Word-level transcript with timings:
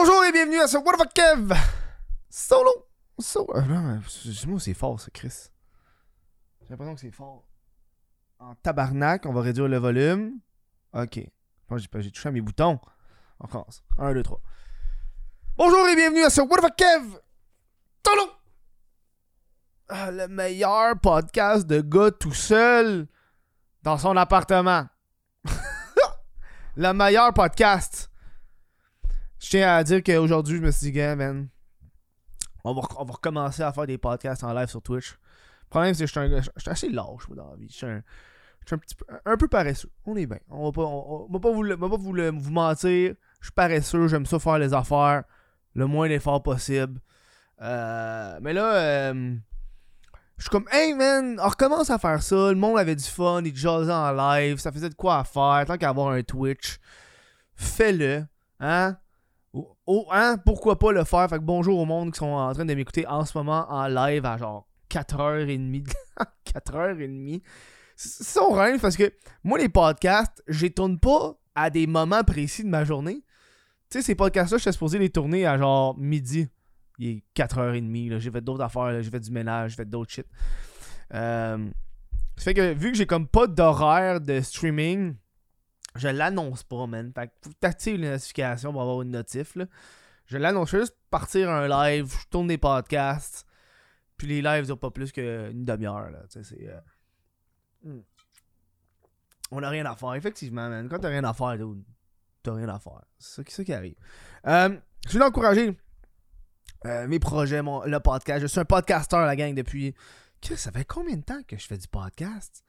Bonjour 0.00 0.24
et 0.26 0.30
bienvenue 0.30 0.60
à 0.60 0.68
ce 0.68 0.76
What 0.76 0.96
the 0.96 1.12
Kev? 1.12 1.52
Solo? 2.30 2.70
Solo. 3.18 3.52
Euh, 3.56 3.98
c'est 4.60 4.72
fort 4.72 5.00
ça, 5.00 5.10
Chris. 5.12 5.50
J'ai 6.60 6.68
l'impression 6.70 6.94
que 6.94 7.00
c'est 7.00 7.10
fort. 7.10 7.42
En 8.38 8.54
tabarnak, 8.54 9.26
on 9.26 9.32
va 9.32 9.40
réduire 9.40 9.66
le 9.66 9.78
volume. 9.78 10.38
Ok. 10.92 11.18
J'ai, 11.76 12.10
touché 12.12 12.28
à 12.28 12.30
mes 12.30 12.40
boutons. 12.40 12.78
On 13.40 13.46
recommence. 13.46 13.82
1, 13.96 14.14
2, 14.14 14.22
3. 14.22 14.40
Bonjour 15.56 15.88
et 15.88 15.96
bienvenue 15.96 16.22
à 16.22 16.30
ce 16.30 16.42
What 16.42 16.58
the 16.58 16.76
Kev? 16.76 17.18
Solo 18.06 18.22
Ah, 19.88 20.12
Le 20.12 20.28
meilleur 20.28 20.96
podcast 21.00 21.66
de 21.66 21.80
gars 21.80 22.12
tout 22.12 22.34
seul 22.34 23.08
dans 23.82 23.98
son 23.98 24.16
appartement. 24.16 24.86
le 26.76 26.92
meilleur 26.92 27.34
podcast. 27.34 28.07
Je 29.48 29.52
tiens 29.56 29.76
à 29.76 29.82
dire 29.82 30.02
qu'aujourd'hui, 30.02 30.58
je 30.58 30.62
me 30.62 30.70
suis 30.70 30.88
dit, 30.88 30.92
gars, 30.92 31.16
man, 31.16 31.48
on 32.64 32.74
va, 32.74 32.82
on 32.98 33.04
va 33.04 33.14
recommencer 33.14 33.62
à 33.62 33.72
faire 33.72 33.86
des 33.86 33.96
podcasts 33.96 34.44
en 34.44 34.52
live 34.52 34.68
sur 34.68 34.82
Twitch. 34.82 35.12
Le 35.12 35.70
problème, 35.70 35.94
c'est 35.94 36.04
que 36.04 36.10
je 36.10 36.50
suis, 36.58 36.70
assez 36.70 36.90
lâche, 36.90 37.26
moi, 37.28 37.36
dans 37.36 37.50
la 37.52 37.56
vie. 37.56 37.66
Je 37.70 37.74
suis 37.74 37.86
un, 37.86 38.02
un 38.72 38.76
petit 38.76 38.94
peu, 38.94 39.06
un 39.24 39.36
peu 39.38 39.48
paresseux. 39.48 39.88
On 40.04 40.16
est 40.16 40.26
bien. 40.26 40.36
On 40.50 40.66
va 40.66 40.72
pas, 40.72 40.82
on, 40.82 41.28
va 41.32 41.40
pas, 41.40 41.50
vous, 41.50 41.62
va 41.62 41.88
pas 41.88 41.96
vous, 41.96 42.12
le- 42.12 42.30
vous 42.30 42.50
mentir. 42.50 43.14
Je 43.40 43.46
suis 43.46 43.52
paresseux, 43.54 44.06
j'aime 44.06 44.26
ça 44.26 44.38
faire 44.38 44.58
les 44.58 44.74
affaires 44.74 45.24
le 45.74 45.86
moins 45.86 46.08
d'efforts 46.08 46.42
possible. 46.42 47.00
Euh, 47.62 48.38
mais 48.42 48.52
là, 48.52 48.74
euh, 48.74 49.34
je 50.36 50.42
suis 50.42 50.50
comme, 50.50 50.68
hey 50.72 50.92
man, 50.92 51.40
on 51.42 51.48
recommence 51.48 51.88
à 51.88 51.96
faire 51.96 52.22
ça. 52.22 52.50
Le 52.50 52.54
monde 52.56 52.78
avait 52.78 52.96
du 52.96 53.02
fun, 53.04 53.40
ils 53.42 53.56
jasaient 53.56 53.90
en 53.90 54.12
live, 54.12 54.58
ça 54.58 54.72
faisait 54.72 54.90
de 54.90 54.94
quoi 54.94 55.20
à 55.20 55.24
faire. 55.24 55.64
Tant 55.66 55.78
qu'à 55.78 55.88
avoir 55.88 56.08
un 56.12 56.22
Twitch, 56.22 56.78
fais-le. 57.54 58.26
Hein? 58.60 58.98
Oh, 59.90 60.06
hein? 60.10 60.36
Pourquoi 60.44 60.78
pas 60.78 60.92
le 60.92 61.02
faire? 61.04 61.30
Fait 61.30 61.38
que 61.38 61.44
bonjour 61.44 61.78
au 61.78 61.86
monde 61.86 62.12
qui 62.12 62.18
sont 62.18 62.26
en 62.26 62.52
train 62.52 62.66
de 62.66 62.74
m'écouter 62.74 63.06
en 63.06 63.24
ce 63.24 63.38
moment 63.38 63.64
en 63.70 63.88
live 63.88 64.22
à 64.26 64.36
genre 64.36 64.68
4h30. 64.90 65.90
4h30. 66.44 67.40
C'est 67.96 68.22
son 68.22 68.54
parce 68.82 68.98
que 68.98 69.10
moi, 69.42 69.56
les 69.56 69.70
podcasts, 69.70 70.42
je 70.46 70.66
les 70.66 70.70
tourne 70.72 70.98
pas 70.98 71.38
à 71.54 71.70
des 71.70 71.86
moments 71.86 72.22
précis 72.22 72.64
de 72.64 72.68
ma 72.68 72.84
journée. 72.84 73.24
Tu 73.88 73.96
sais, 73.96 74.02
ces 74.02 74.14
podcasts-là, 74.14 74.58
je 74.58 74.62
suis 74.64 74.72
supposé 74.74 74.98
les 74.98 75.08
tourner 75.08 75.46
à 75.46 75.56
genre 75.56 75.96
midi. 75.96 76.50
Il 76.98 77.08
est 77.08 77.22
4h30. 77.34 78.10
là. 78.10 78.18
J'ai 78.18 78.30
fait 78.30 78.42
d'autres 78.42 78.62
affaires. 78.62 79.02
J'ai 79.02 79.10
fait 79.10 79.20
du 79.20 79.30
ménage. 79.30 79.70
J'ai 79.70 79.76
fait 79.76 79.88
d'autres 79.88 80.12
shit. 80.12 80.26
Euh, 81.14 81.66
ça 82.36 82.44
fait 82.44 82.52
que 82.52 82.74
vu 82.74 82.92
que 82.92 82.98
j'ai 82.98 83.06
comme 83.06 83.26
pas 83.26 83.46
d'horaire 83.46 84.20
de 84.20 84.42
streaming, 84.42 85.14
je 85.98 86.08
l'annonce 86.08 86.62
pas, 86.62 86.86
man. 86.86 87.12
Fait 87.14 87.28
que 87.28 87.32
faut 87.42 87.50
que 87.50 87.90
les 87.90 88.10
notifications 88.10 88.72
pour 88.72 88.82
avoir 88.82 89.02
une 89.02 89.10
notif, 89.10 89.56
là. 89.56 89.66
Je 90.26 90.36
l'annonce, 90.36 90.70
juste 90.70 90.94
partir 91.10 91.50
un 91.50 91.66
live, 91.68 92.14
je 92.20 92.26
tourne 92.28 92.48
des 92.48 92.58
podcasts, 92.58 93.46
puis 94.18 94.26
les 94.26 94.42
lives 94.42 94.66
durent 94.66 94.78
pas 94.78 94.90
plus 94.90 95.10
qu'une 95.10 95.64
demi-heure, 95.64 96.10
là. 96.10 96.22
C'est... 96.28 96.68
euh, 96.68 96.80
hmm. 97.82 98.00
On 99.50 99.62
a 99.62 99.68
rien 99.70 99.86
à 99.86 99.96
faire, 99.96 100.14
effectivement, 100.14 100.68
man. 100.68 100.88
Quand 100.88 100.98
t'as 100.98 101.08
rien 101.08 101.24
à 101.24 101.32
faire, 101.32 101.56
t'as 102.42 102.52
rien 102.52 102.68
à 102.68 102.78
faire. 102.78 103.02
C'est 103.18 103.48
ça 103.48 103.64
qui- 103.64 103.72
arrive. 103.72 103.96
Euh, 104.46 104.76
je 105.06 105.12
voulais 105.12 105.24
encourager 105.24 105.78
euh, 106.84 107.08
mes 107.08 107.18
projets, 107.18 107.62
mon, 107.62 107.82
le 107.84 107.98
podcast. 107.98 108.42
Je 108.42 108.46
suis 108.46 108.60
un 108.60 108.66
podcasteur, 108.66 109.24
la 109.24 109.36
gang, 109.36 109.54
depuis... 109.54 109.94
Ça 110.42 110.70
fait 110.70 110.84
combien 110.84 111.16
de 111.16 111.22
temps 111.22 111.42
que 111.42 111.56
je 111.56 111.66
fais 111.66 111.78
du 111.78 111.88
podcast? 111.88 112.62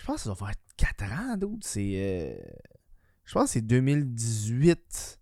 Je 0.00 0.04
pense 0.06 0.16
que 0.16 0.22
ça 0.22 0.28
doit 0.34 0.36
faire 0.48 0.54
4 0.98 1.12
ans, 1.12 1.36
dude. 1.36 1.62
C'est... 1.64 1.92
euh, 1.94 2.34
Je 3.24 3.32
pense 3.34 3.44
que 3.44 3.50
c'est 3.50 3.60
2018, 3.60 5.20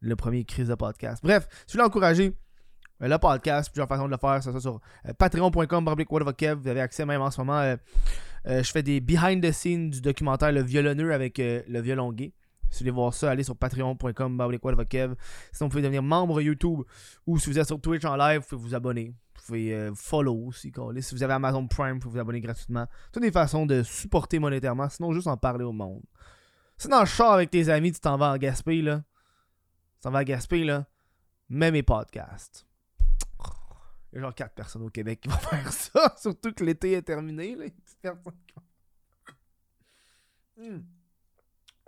le 0.00 0.16
premier 0.16 0.44
crise 0.44 0.68
de 0.68 0.74
podcast. 0.74 1.22
Bref, 1.22 1.46
si 1.66 1.76
vous 1.76 1.78
voulez 1.78 1.88
encourager 1.88 2.36
euh, 3.02 3.08
le 3.08 3.18
podcast, 3.18 3.70
plusieurs 3.70 3.88
façons 3.88 4.06
de 4.06 4.10
le 4.10 4.16
faire, 4.18 4.42
ça 4.42 4.58
sur 4.60 4.80
euh, 5.06 5.12
patreon.com. 5.12 5.84
Vous 5.84 6.68
avez 6.68 6.80
accès 6.80 7.06
même 7.06 7.22
en 7.22 7.30
ce 7.30 7.40
moment. 7.40 7.60
euh, 7.60 7.76
je 8.46 8.70
fais 8.70 8.82
des 8.82 9.00
behind 9.00 9.42
the 9.42 9.52
scenes 9.52 9.90
du 9.90 10.00
documentaire 10.00 10.50
Le 10.52 10.62
violonneux 10.62 11.12
avec 11.12 11.38
le 11.38 11.80
violon 11.80 12.12
gay. 12.12 12.32
Si 12.70 12.78
vous 12.78 12.78
voulez 12.78 12.90
voir 12.92 13.14
ça, 13.14 13.30
allez 13.30 13.42
sur 13.42 13.56
patreon.com. 13.56 14.14
Sinon, 14.14 15.16
vous 15.60 15.68
pouvez 15.68 15.82
devenir 15.82 16.02
membre 16.02 16.40
YouTube 16.40 16.82
ou 17.26 17.38
si 17.38 17.50
vous 17.50 17.58
êtes 17.58 17.66
sur 17.66 17.80
Twitch 17.80 18.04
en 18.04 18.16
live, 18.16 18.40
vous 18.40 18.46
pouvez 18.46 18.62
vous 18.62 18.74
abonner. 18.74 19.14
Vous 19.34 19.42
pouvez 19.46 19.74
euh, 19.74 19.92
follow 19.94 20.46
aussi. 20.46 20.72
Si 21.00 21.14
vous 21.14 21.22
avez 21.22 21.34
Amazon 21.34 21.66
Prime, 21.66 21.94
vous 21.94 22.00
pouvez 22.00 22.14
vous 22.14 22.20
abonner 22.20 22.40
gratuitement. 22.40 22.86
Toutes 23.12 23.22
des 23.22 23.32
façons 23.32 23.66
de 23.66 23.82
supporter 23.82 24.38
monétairement, 24.38 24.88
sinon 24.88 25.12
juste 25.12 25.26
en 25.26 25.36
parler 25.36 25.64
au 25.64 25.72
monde. 25.72 26.02
Si 26.78 26.88
dans 26.88 27.00
le 27.00 27.06
char 27.06 27.32
avec 27.32 27.50
tes 27.50 27.68
amis, 27.68 27.92
tu 27.92 28.00
t'en 28.00 28.16
vas 28.16 28.32
en 28.32 28.36
Gaspé, 28.38 28.80
là. 28.80 29.02
Tu 29.96 30.00
t'en 30.02 30.10
vas 30.10 30.20
à 30.20 30.24
Gaspé, 30.24 30.64
là. 30.64 30.86
Mets 31.48 31.70
mes 31.70 31.82
podcasts. 31.82 32.66
Il 34.12 34.16
y 34.16 34.18
a 34.18 34.22
genre 34.22 34.34
4 34.34 34.54
personnes 34.54 34.82
au 34.82 34.90
Québec 34.90 35.20
qui 35.20 35.28
vont 35.28 35.36
faire 35.38 35.72
ça. 35.72 36.14
Surtout 36.16 36.52
que 36.52 36.64
l'été 36.64 36.92
est 36.92 37.02
terminé, 37.02 37.54
là. 37.54 37.66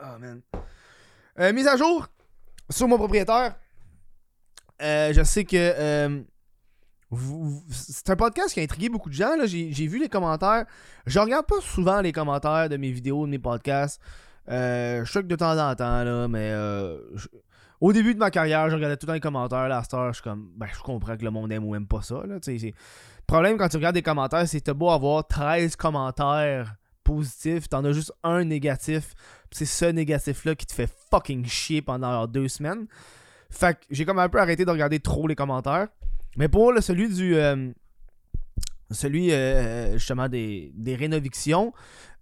Oh, 0.02 1.52
mise 1.52 1.66
à 1.66 1.76
jour 1.76 2.08
sur 2.70 2.88
mon 2.88 2.96
propriétaire. 2.96 3.54
Euh, 4.80 5.12
je 5.12 5.22
sais 5.22 5.44
que 5.44 5.56
euh, 5.56 6.22
c'est 7.70 8.10
un 8.10 8.16
podcast 8.16 8.52
qui 8.52 8.60
a 8.60 8.62
intrigué 8.62 8.88
beaucoup 8.88 9.10
de 9.10 9.14
gens. 9.14 9.32
J'ai 9.44 9.86
vu 9.86 9.98
les 9.98 10.08
commentaires. 10.08 10.64
Je 11.06 11.18
regarde 11.18 11.46
pas 11.46 11.60
souvent 11.60 12.00
les 12.00 12.12
commentaires 12.12 12.68
de 12.68 12.76
mes 12.76 12.90
vidéos, 12.90 13.26
de 13.26 13.30
mes 13.30 13.38
podcasts. 13.38 14.00
Je 14.48 15.02
choque 15.04 15.26
de 15.26 15.36
temps 15.36 15.58
en 15.58 15.74
temps, 15.76 16.02
là, 16.02 16.26
mais 16.26 16.52
au 17.80 17.92
début 17.92 18.14
de 18.14 18.18
ma 18.18 18.30
carrière, 18.30 18.70
je 18.70 18.76
regardais 18.76 18.96
tout 18.96 19.06
dans 19.06 19.12
les 19.12 19.20
commentaires. 19.20 19.68
Je 19.68 20.22
comme, 20.22 20.50
ben, 20.56 20.68
je 20.72 20.80
comprends 20.80 21.16
que 21.16 21.24
le 21.24 21.30
monde 21.30 21.52
aime 21.52 21.64
ou 21.64 21.74
aime 21.74 21.86
pas 21.86 22.02
ça. 22.02 22.22
Là, 22.26 22.38
le 22.46 22.72
problème 23.26 23.56
quand 23.56 23.68
tu 23.68 23.76
regardes 23.76 23.94
des 23.94 24.02
commentaires, 24.02 24.46
c'est 24.48 24.60
que 24.60 24.72
beau 24.72 24.90
avoir 24.90 25.26
13 25.26 25.76
commentaires 25.76 26.76
positifs, 27.04 27.68
t'en 27.68 27.84
as 27.84 27.92
juste 27.92 28.12
un 28.22 28.44
négatif. 28.44 29.14
C'est 29.50 29.66
ce 29.66 29.84
négatif-là 29.86 30.54
qui 30.54 30.66
te 30.66 30.72
fait 30.72 30.90
fucking 31.10 31.44
chier 31.46 31.82
pendant 31.82 32.26
deux 32.26 32.48
semaines. 32.48 32.86
Fait 33.50 33.74
que 33.74 33.80
j'ai 33.90 34.04
comme 34.04 34.18
un 34.18 34.28
peu 34.28 34.38
arrêté 34.40 34.64
de 34.64 34.70
regarder 34.70 34.98
trop 35.00 35.26
les 35.26 35.34
commentaires. 35.34 35.88
Mais 36.36 36.48
pour 36.48 36.72
celui 36.80 37.08
du. 37.12 37.34
euh, 37.36 37.70
celui 38.90 39.32
euh, 39.32 39.94
justement 39.94 40.28
des, 40.28 40.70
des 40.74 40.94
rénovictions, 40.94 41.72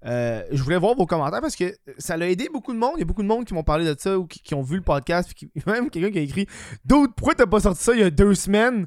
euh, 0.06 0.42
je 0.52 0.62
voulais 0.62 0.78
voir 0.78 0.94
vos 0.94 1.06
commentaires 1.06 1.40
parce 1.40 1.56
que 1.56 1.76
ça 1.98 2.16
l'a 2.16 2.28
aidé 2.28 2.48
beaucoup 2.52 2.72
de 2.72 2.78
monde. 2.78 2.92
Il 2.96 3.00
y 3.00 3.02
a 3.02 3.06
beaucoup 3.06 3.22
de 3.22 3.28
monde 3.28 3.44
qui 3.44 3.54
m'ont 3.54 3.62
parlé 3.64 3.84
de 3.84 3.94
ça 3.98 4.19
ou 4.19 4.26
qui, 4.26 4.54
ont 4.54 4.62
vu 4.62 4.76
le 4.76 4.82
podcast. 4.82 5.30
Puis 5.34 5.48
qui- 5.50 5.62
même 5.66 5.90
quelqu'un 5.90 6.10
qui 6.10 6.19
a 6.19 6.22
écrit 6.22 6.46
D'autres, 6.84 7.12
pourquoi 7.14 7.34
t'as 7.34 7.46
pas 7.46 7.60
sorti 7.60 7.82
ça 7.82 7.92
il 7.94 8.00
y 8.00 8.04
a 8.04 8.10
deux 8.10 8.34
semaines 8.34 8.86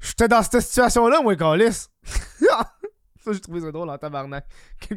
J'étais 0.00 0.28
dans 0.28 0.42
cette 0.42 0.60
situation-là, 0.62 1.20
moi, 1.22 1.34
Calis. 1.34 1.86
ça, 3.20 3.32
j'ai 3.32 3.40
trouvé 3.40 3.60
ça 3.60 3.72
drôle 3.72 3.90
en 3.90 3.98
tabarnak. 3.98 4.46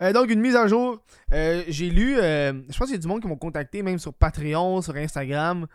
Euh, 0.00 0.12
donc, 0.12 0.30
une 0.30 0.40
mise 0.40 0.56
à 0.56 0.66
jour. 0.66 1.02
Euh, 1.32 1.62
j'ai 1.68 1.90
lu, 1.90 2.16
euh, 2.18 2.52
je 2.70 2.78
pense 2.78 2.86
qu'il 2.86 2.92
y 2.92 2.98
a 2.98 2.98
du 2.98 3.08
monde 3.08 3.20
qui 3.20 3.26
m'ont 3.26 3.36
contacté, 3.36 3.82
même 3.82 3.98
sur 3.98 4.14
Patreon, 4.14 4.80
sur 4.80 4.96
Instagram, 4.96 5.66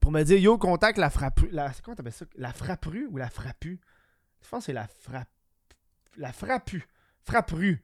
pour 0.00 0.10
me 0.10 0.22
dire 0.22 0.38
Yo, 0.38 0.58
contacte 0.58 0.98
la 0.98 1.08
frappu. 1.08 1.48
La, 1.50 1.72
c'est 1.72 1.82
comment 1.82 1.94
t'appelles 1.94 2.12
ça? 2.12 2.26
La 2.36 2.52
frappu 2.52 3.06
ou 3.10 3.16
la 3.16 3.30
frappu? 3.30 3.80
Je 4.42 4.48
pense 4.48 4.60
que 4.60 4.66
c'est 4.66 4.72
la 4.72 4.88
frappe. 4.88 5.28
La 6.16 6.32
frappu. 6.32 6.86
Frappu. 7.22 7.82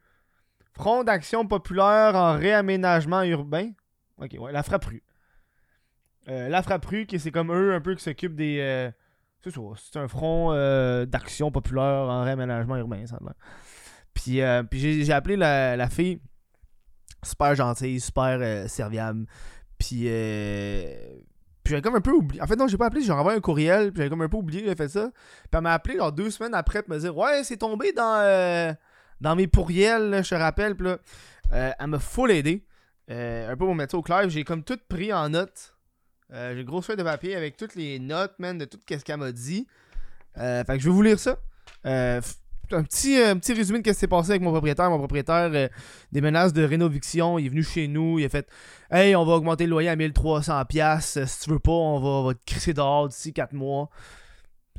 Front 0.72 1.04
d'action 1.04 1.46
populaire 1.46 2.16
en 2.16 2.36
réaménagement 2.36 3.22
urbain. 3.22 3.70
Ok, 4.18 4.36
ouais, 4.38 4.52
la 4.52 4.62
frappu. 4.62 5.02
Euh, 6.28 6.48
la 6.48 6.62
frappu, 6.62 7.06
qui 7.06 7.18
c'est 7.20 7.30
comme 7.30 7.52
eux 7.52 7.74
un 7.74 7.80
peu 7.80 7.94
qui 7.94 8.02
s'occupent 8.02 8.36
des. 8.36 8.90
C'est 9.50 9.60
c'est 9.92 9.98
un 9.98 10.08
front 10.08 10.52
euh, 10.52 11.06
d'action 11.06 11.50
populaire 11.50 12.08
en 12.08 12.22
réaménagement 12.22 12.76
urbain, 12.76 13.06
ça. 13.06 13.18
Puis, 14.14 14.40
euh, 14.40 14.62
puis 14.62 14.78
j'ai, 14.78 15.04
j'ai 15.04 15.12
appelé 15.12 15.36
la, 15.36 15.76
la 15.76 15.88
fille, 15.88 16.20
super 17.22 17.54
gentille, 17.54 18.00
super 18.00 18.38
euh, 18.40 18.68
serviable. 18.68 19.26
Puis, 19.78 20.08
puis 21.62 21.70
j'avais 21.70 21.82
comme 21.82 21.96
un 21.96 22.00
peu 22.00 22.12
oublié. 22.12 22.40
En 22.42 22.46
fait, 22.46 22.56
non, 22.56 22.68
j'ai 22.68 22.76
pas 22.76 22.86
appelé, 22.86 23.02
j'ai 23.02 23.12
envoyé 23.12 23.36
un 23.36 23.40
courriel, 23.40 23.92
puis 23.92 23.98
j'avais 23.98 24.10
comme 24.10 24.22
un 24.22 24.28
peu 24.28 24.36
oublié 24.36 24.60
j'avais 24.60 24.76
fait 24.76 24.88
ça. 24.88 25.10
Puis 25.10 25.50
elle 25.52 25.60
m'a 25.60 25.72
appelé 25.72 25.96
genre 25.96 26.12
deux 26.12 26.30
semaines 26.30 26.54
après 26.54 26.82
pour 26.82 26.94
me 26.94 27.00
dire 27.00 27.16
Ouais, 27.16 27.42
c'est 27.44 27.56
tombé 27.56 27.92
dans, 27.92 28.76
dans 29.20 29.36
mes 29.36 29.46
pourriels, 29.46 30.22
je 30.22 30.30
te 30.30 30.34
rappelle. 30.34 30.76
Puis 30.76 30.86
là, 30.86 31.74
elle 31.78 31.86
m'a 31.88 31.98
full 31.98 32.30
aidé. 32.30 32.64
Un 33.08 33.50
peu 33.50 33.64
pour 33.64 33.74
mettre 33.74 33.92
ça 33.92 33.98
au 33.98 34.02
clair. 34.02 34.28
J'ai 34.28 34.44
comme 34.44 34.62
tout 34.62 34.78
pris 34.88 35.12
en 35.12 35.28
note. 35.28 35.73
Euh, 36.32 36.54
j'ai 36.54 36.60
une 36.60 36.66
grosse 36.66 36.86
feuille 36.86 36.96
de 36.96 37.02
papier 37.02 37.36
avec 37.36 37.56
toutes 37.56 37.74
les 37.74 37.98
notes, 37.98 38.34
man, 38.38 38.58
de 38.58 38.64
tout 38.64 38.78
ce 38.88 38.96
qu'elle 38.96 39.18
m'a 39.18 39.32
dit. 39.32 39.66
Euh, 40.38 40.64
fait 40.64 40.76
que 40.76 40.82
je 40.82 40.88
vais 40.88 40.94
vous 40.94 41.02
lire 41.02 41.18
ça. 41.18 41.38
Euh, 41.86 42.20
un 42.72 42.82
petit, 42.82 43.18
un 43.18 43.38
petit 43.38 43.52
résumé 43.52 43.80
de 43.80 43.86
ce 43.86 43.92
qui 43.92 43.98
s'est 43.98 44.08
passé 44.08 44.30
avec 44.30 44.42
mon 44.42 44.50
propriétaire. 44.50 44.90
Mon 44.90 44.98
propriétaire, 44.98 45.50
des 45.50 46.20
menaces 46.20 46.52
de 46.52 46.64
rénoviction. 46.64 47.38
Il 47.38 47.46
est 47.46 47.50
venu 47.50 47.62
chez 47.62 47.88
nous. 47.88 48.18
Il 48.18 48.24
a 48.24 48.28
fait 48.28 48.48
Hey, 48.90 49.14
on 49.14 49.24
va 49.24 49.34
augmenter 49.34 49.64
le 49.64 49.70
loyer 49.70 49.90
à 49.90 49.96
1300$. 49.96 50.66
piastres. 50.66 51.18
Euh, 51.18 51.26
Si 51.26 51.40
tu 51.44 51.50
veux 51.50 51.58
pas, 51.58 51.70
on 51.72 52.00
va, 52.00 52.08
on 52.08 52.24
va 52.24 52.34
te 52.34 52.44
crisser 52.46 52.72
dehors 52.72 53.08
d'ici 53.08 53.32
4 53.32 53.52
mois. 53.52 53.90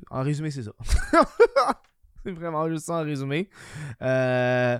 En 0.09 0.23
résumé, 0.23 0.51
c'est 0.51 0.63
ça. 0.63 0.71
c'est 2.25 2.31
vraiment 2.31 2.67
juste 2.69 2.85
ça 2.87 2.95
en 2.95 3.03
résumé. 3.03 3.49
Euh. 4.01 4.79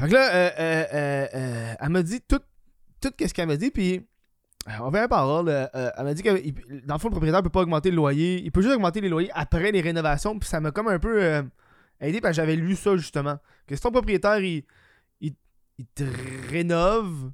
Fait 0.00 0.08
que 0.08 0.12
là, 0.12 1.76
elle 1.80 1.88
m'a 1.88 2.02
dit 2.02 2.20
tout, 2.20 2.40
tout 3.00 3.12
ce 3.18 3.32
qu'elle 3.34 3.48
m'a 3.48 3.56
dit, 3.56 3.70
puis 3.70 4.06
On 4.66 4.86
revient 4.86 5.06
par 5.08 5.08
parole. 5.08 5.48
Euh, 5.48 5.66
euh, 5.74 5.90
elle 5.96 6.04
m'a 6.04 6.14
dit 6.14 6.22
que 6.22 6.30
dans 6.86 6.94
le 6.94 7.00
fond, 7.00 7.08
le 7.08 7.12
propriétaire 7.12 7.42
peut 7.42 7.50
pas 7.50 7.60
augmenter 7.60 7.90
le 7.90 7.96
loyer. 7.96 8.42
Il 8.42 8.50
peut 8.50 8.62
juste 8.62 8.74
augmenter 8.74 9.00
les 9.00 9.08
loyers 9.08 9.30
après 9.34 9.72
les 9.72 9.80
rénovations. 9.80 10.38
Puis 10.38 10.48
ça 10.48 10.60
m'a 10.60 10.70
comme 10.70 10.88
un 10.88 10.98
peu 10.98 11.22
euh, 11.22 11.42
aidé 12.00 12.20
parce 12.20 12.32
que 12.32 12.36
j'avais 12.36 12.56
lu 12.56 12.74
ça 12.74 12.96
justement. 12.96 13.38
Que 13.66 13.76
si 13.76 13.82
ton 13.82 13.90
propriétaire 13.90 14.38
il, 14.38 14.64
il, 15.20 15.34
te 15.94 16.04
rénove. 16.50 17.32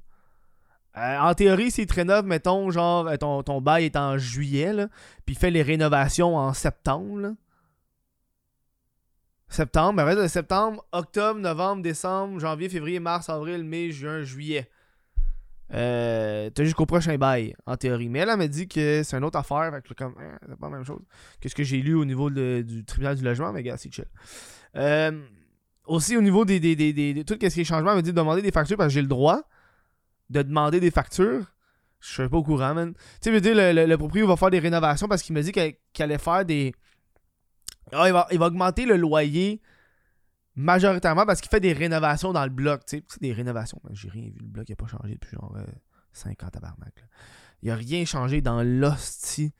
en 0.95 1.33
théorie, 1.35 1.71
s'il 1.71 1.85
te 1.85 1.93
rénove, 1.93 2.25
mettons, 2.25 2.69
genre, 2.71 3.09
ton, 3.19 3.43
ton 3.43 3.61
bail 3.61 3.85
est 3.85 3.95
en 3.95 4.17
juillet, 4.17 4.73
là, 4.73 4.87
puis 5.25 5.35
il 5.35 5.37
fait 5.37 5.51
les 5.51 5.61
rénovations 5.61 6.35
en 6.35 6.53
septembre, 6.53 7.35
Septembre, 9.51 10.01
ben, 10.03 10.15
de 10.15 10.27
septembre, 10.27 10.85
octobre, 10.93 11.37
novembre, 11.39 11.83
décembre, 11.83 12.39
janvier, 12.39 12.69
février, 12.69 13.01
mars, 13.01 13.27
avril, 13.27 13.65
mai, 13.65 13.91
juin, 13.91 14.23
juillet. 14.23 14.69
Euh, 15.73 16.49
t'as 16.49 16.63
jusqu'au 16.63 16.85
prochain 16.85 17.17
bail, 17.17 17.55
en 17.65 17.77
théorie. 17.77 18.09
Mais 18.09 18.19
elle, 18.19 18.29
elle 18.29 18.37
m'a 18.37 18.47
dit 18.47 18.67
que 18.67 19.03
c'est 19.03 19.17
une 19.17 19.23
autre 19.23 19.39
affaire. 19.39 19.71
Fait 19.71 19.81
que 19.87 19.93
comme, 19.93 20.15
hein, 20.19 20.37
c'est 20.47 20.57
pas 20.57 20.69
la 20.69 20.75
même 20.77 20.85
chose 20.85 20.99
que 21.39 21.49
ce 21.49 21.55
que 21.55 21.63
j'ai 21.63 21.77
lu 21.77 21.93
au 21.93 22.05
niveau 22.05 22.29
du 22.29 22.83
tribunal 22.85 23.15
du 23.15 23.23
logement. 23.23 23.51
Mais 23.53 23.63
gars, 23.63 23.77
c'est 23.77 23.93
chill. 23.93 24.05
Euh, 24.75 25.21
aussi, 25.85 26.17
au 26.17 26.21
niveau 26.21 26.45
des, 26.45 26.59
des, 26.59 26.75
des, 26.75 26.93
des, 26.93 27.23
tout 27.23 27.35
ce 27.41 27.47
qui 27.47 27.61
est 27.61 27.63
changement, 27.63 27.91
elle 27.91 27.97
m'a 27.97 28.01
dit 28.01 28.11
de 28.11 28.15
demander 28.15 28.41
des 28.41 28.51
factures 28.51 28.77
parce 28.77 28.89
que 28.89 28.93
j'ai 28.93 29.01
le 29.01 29.07
droit 29.07 29.41
de 30.29 30.41
demander 30.41 30.79
des 30.79 30.91
factures. 30.91 31.45
Je 31.99 32.13
suis 32.13 32.29
pas 32.29 32.37
au 32.37 32.43
courant, 32.43 32.73
man. 32.73 32.93
Tu 33.21 33.31
sais, 33.31 33.41
dire, 33.41 33.55
le, 33.55 33.85
le, 33.85 33.97
propriétaire 33.97 34.27
va 34.27 34.35
faire 34.35 34.49
des 34.49 34.59
rénovations 34.59 35.07
parce 35.07 35.21
qu'il 35.21 35.35
m'a 35.35 35.41
dit 35.41 35.51
qu'il 35.51 35.75
allait 35.99 36.17
faire 36.17 36.45
des. 36.45 36.73
Ah, 37.91 38.07
il, 38.07 38.13
va, 38.13 38.27
il 38.31 38.39
va 38.39 38.47
augmenter 38.47 38.85
le 38.85 38.95
loyer 38.95 39.61
majoritairement 40.55 41.25
parce 41.25 41.41
qu'il 41.41 41.49
fait 41.49 41.59
des 41.59 41.73
rénovations 41.73 42.33
dans 42.33 42.43
le 42.43 42.49
bloc. 42.49 42.85
Tu 42.85 43.03
sais, 43.07 43.19
des 43.21 43.33
rénovations. 43.33 43.81
J'ai 43.91 44.09
rien 44.09 44.25
vu. 44.25 44.39
Le 44.39 44.47
bloc 44.47 44.69
n'a 44.69 44.75
pas 44.75 44.87
changé 44.87 45.13
depuis 45.13 45.31
genre 45.31 45.55
50 46.13 46.47
euh, 46.47 46.51
tabarnak. 46.51 46.93
Il 47.61 47.69
n'a 47.69 47.75
rien 47.75 48.05
changé 48.05 48.41
dans 48.41 48.63
l'hostie 48.63 49.53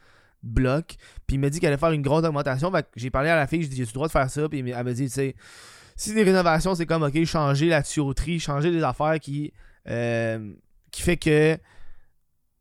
bloc. 0.43 0.95
Puis 1.27 1.35
il 1.35 1.39
m'a 1.39 1.49
dit 1.49 1.59
qu'il 1.59 1.67
allait 1.67 1.77
faire 1.77 1.91
une 1.91 2.01
grosse 2.01 2.25
augmentation. 2.25 2.71
J'ai 2.95 3.09
parlé 3.09 3.29
à 3.29 3.35
la 3.35 3.47
fille, 3.47 3.61
je 3.63 3.67
lui 3.67 3.75
ai 3.75 3.79
dit, 3.79 3.83
tu 3.83 3.91
le 3.91 3.93
droit 3.93 4.07
de 4.07 4.11
faire 4.11 4.29
ça? 4.29 4.49
Puis 4.49 4.59
elle 4.59 4.83
m'a 4.83 4.93
dit, 4.93 5.05
tu 5.05 5.11
sais, 5.11 5.35
si 5.95 6.13
des 6.13 6.23
rénovations, 6.23 6.75
c'est 6.75 6.85
comme, 6.85 7.03
ok, 7.03 7.23
changer 7.25 7.67
la 7.67 7.83
tuyauterie, 7.83 8.39
changer 8.39 8.71
des 8.71 8.83
affaires 8.83 9.19
qui, 9.19 9.53
euh, 9.87 10.53
qui 10.91 11.01
fait 11.03 11.17
que 11.17 11.57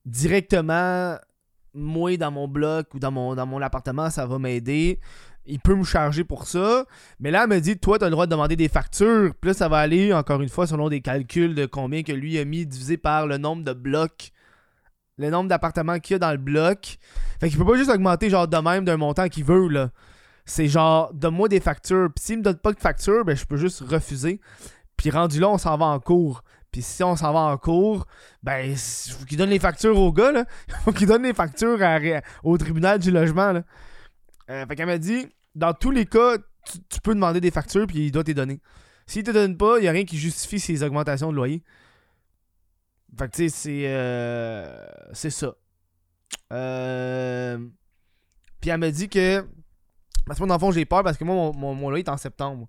directement, 0.04 1.16
moi, 1.72 2.16
dans 2.16 2.30
mon 2.30 2.48
bloc 2.48 2.92
ou 2.94 2.98
dans 2.98 3.10
mon 3.12 3.62
appartement, 3.62 4.10
ça 4.10 4.26
va 4.26 4.38
m'aider 4.38 5.00
il 5.46 5.58
peut 5.60 5.74
me 5.74 5.84
charger 5.84 6.24
pour 6.24 6.46
ça. 6.46 6.84
Mais 7.18 7.30
là, 7.30 7.44
elle 7.44 7.50
me 7.50 7.60
dit, 7.60 7.78
toi, 7.78 7.98
tu 7.98 8.04
as 8.04 8.08
le 8.08 8.12
droit 8.12 8.26
de 8.26 8.30
demander 8.30 8.56
des 8.56 8.68
factures. 8.68 9.32
Puis 9.40 9.48
là, 9.48 9.54
ça 9.54 9.68
va 9.68 9.78
aller, 9.78 10.12
encore 10.12 10.40
une 10.40 10.48
fois, 10.48 10.66
selon 10.66 10.88
des 10.88 11.00
calculs 11.00 11.54
de 11.54 11.66
combien 11.66 12.02
que 12.02 12.12
lui 12.12 12.38
a 12.38 12.44
mis 12.44 12.66
divisé 12.66 12.96
par 12.96 13.26
le 13.26 13.38
nombre 13.38 13.64
de 13.64 13.72
blocs, 13.72 14.32
le 15.18 15.30
nombre 15.30 15.48
d'appartements 15.48 15.98
qu'il 15.98 16.14
y 16.14 16.16
a 16.16 16.18
dans 16.18 16.32
le 16.32 16.38
bloc. 16.38 16.98
Fait 17.40 17.48
qu'il 17.48 17.58
peut 17.58 17.64
pas 17.64 17.76
juste 17.76 17.90
augmenter, 17.90 18.30
genre, 18.30 18.48
de 18.48 18.56
même 18.56 18.84
d'un 18.84 18.96
montant 18.96 19.28
qu'il 19.28 19.44
veut, 19.44 19.68
là. 19.68 19.90
C'est 20.44 20.66
genre, 20.66 21.12
donne-moi 21.14 21.48
des 21.48 21.60
factures. 21.60 22.08
Puis 22.14 22.24
s'il 22.24 22.38
me 22.38 22.42
donne 22.42 22.58
pas 22.58 22.72
de 22.72 22.80
facture, 22.80 23.24
ben, 23.24 23.36
je 23.36 23.44
peux 23.44 23.56
juste 23.56 23.80
refuser. 23.80 24.40
Puis 24.96 25.10
rendu 25.10 25.40
là, 25.40 25.48
on 25.48 25.58
s'en 25.58 25.76
va 25.76 25.86
en 25.86 26.00
cours. 26.00 26.42
Puis 26.72 26.82
si 26.82 27.02
on 27.02 27.16
s'en 27.16 27.32
va 27.32 27.40
en 27.40 27.56
cours, 27.56 28.06
ben, 28.42 28.70
il 28.70 28.76
faut 28.76 29.24
qu'il 29.24 29.38
donne 29.38 29.50
les 29.50 29.58
factures 29.58 29.98
au 29.98 30.12
gars, 30.12 30.32
là. 30.32 30.44
Il 30.68 30.74
faut 30.84 30.92
qu'il 30.92 31.06
donne 31.06 31.22
les 31.22 31.34
factures 31.34 31.78
au 32.44 32.58
tribunal 32.58 32.98
du 32.98 33.10
logement, 33.10 33.52
là. 33.52 33.62
Euh, 34.50 34.66
fait 34.66 34.76
qu'elle 34.76 34.86
m'a 34.86 34.98
dit, 34.98 35.28
dans 35.54 35.72
tous 35.72 35.90
les 35.90 36.06
cas, 36.06 36.36
tu, 36.88 37.00
peux 37.00 37.14
demander 37.14 37.40
des 37.40 37.50
factures 37.50 37.86
puis 37.86 38.06
il 38.06 38.12
doit 38.12 38.24
te 38.24 38.32
donner. 38.32 38.60
S'il 39.06 39.22
te 39.22 39.30
donne 39.30 39.56
pas, 39.56 39.78
il 39.78 39.82
n'y 39.82 39.88
a 39.88 39.92
rien 39.92 40.04
qui 40.04 40.18
justifie 40.18 40.60
ces 40.60 40.82
augmentations 40.82 41.30
de 41.30 41.36
loyer. 41.36 41.62
Fait 43.18 43.28
que 43.28 43.36
tu 43.36 43.48
sais, 43.48 43.48
c'est. 43.48 43.82
Euh, 43.86 44.86
c'est 45.12 45.30
ça. 45.30 45.54
Euh, 46.52 47.58
puis 48.60 48.70
elle 48.70 48.78
m'a 48.78 48.90
dit 48.90 49.08
que. 49.08 49.44
Parce 50.26 50.38
que 50.38 50.44
moi, 50.44 50.48
dans 50.48 50.54
le 50.54 50.60
fond, 50.60 50.70
j'ai 50.70 50.84
peur 50.84 51.02
parce 51.02 51.16
que 51.16 51.24
moi, 51.24 51.52
mon, 51.54 51.90
loyer 51.90 52.04
est 52.04 52.08
en 52.08 52.16
septembre. 52.16 52.68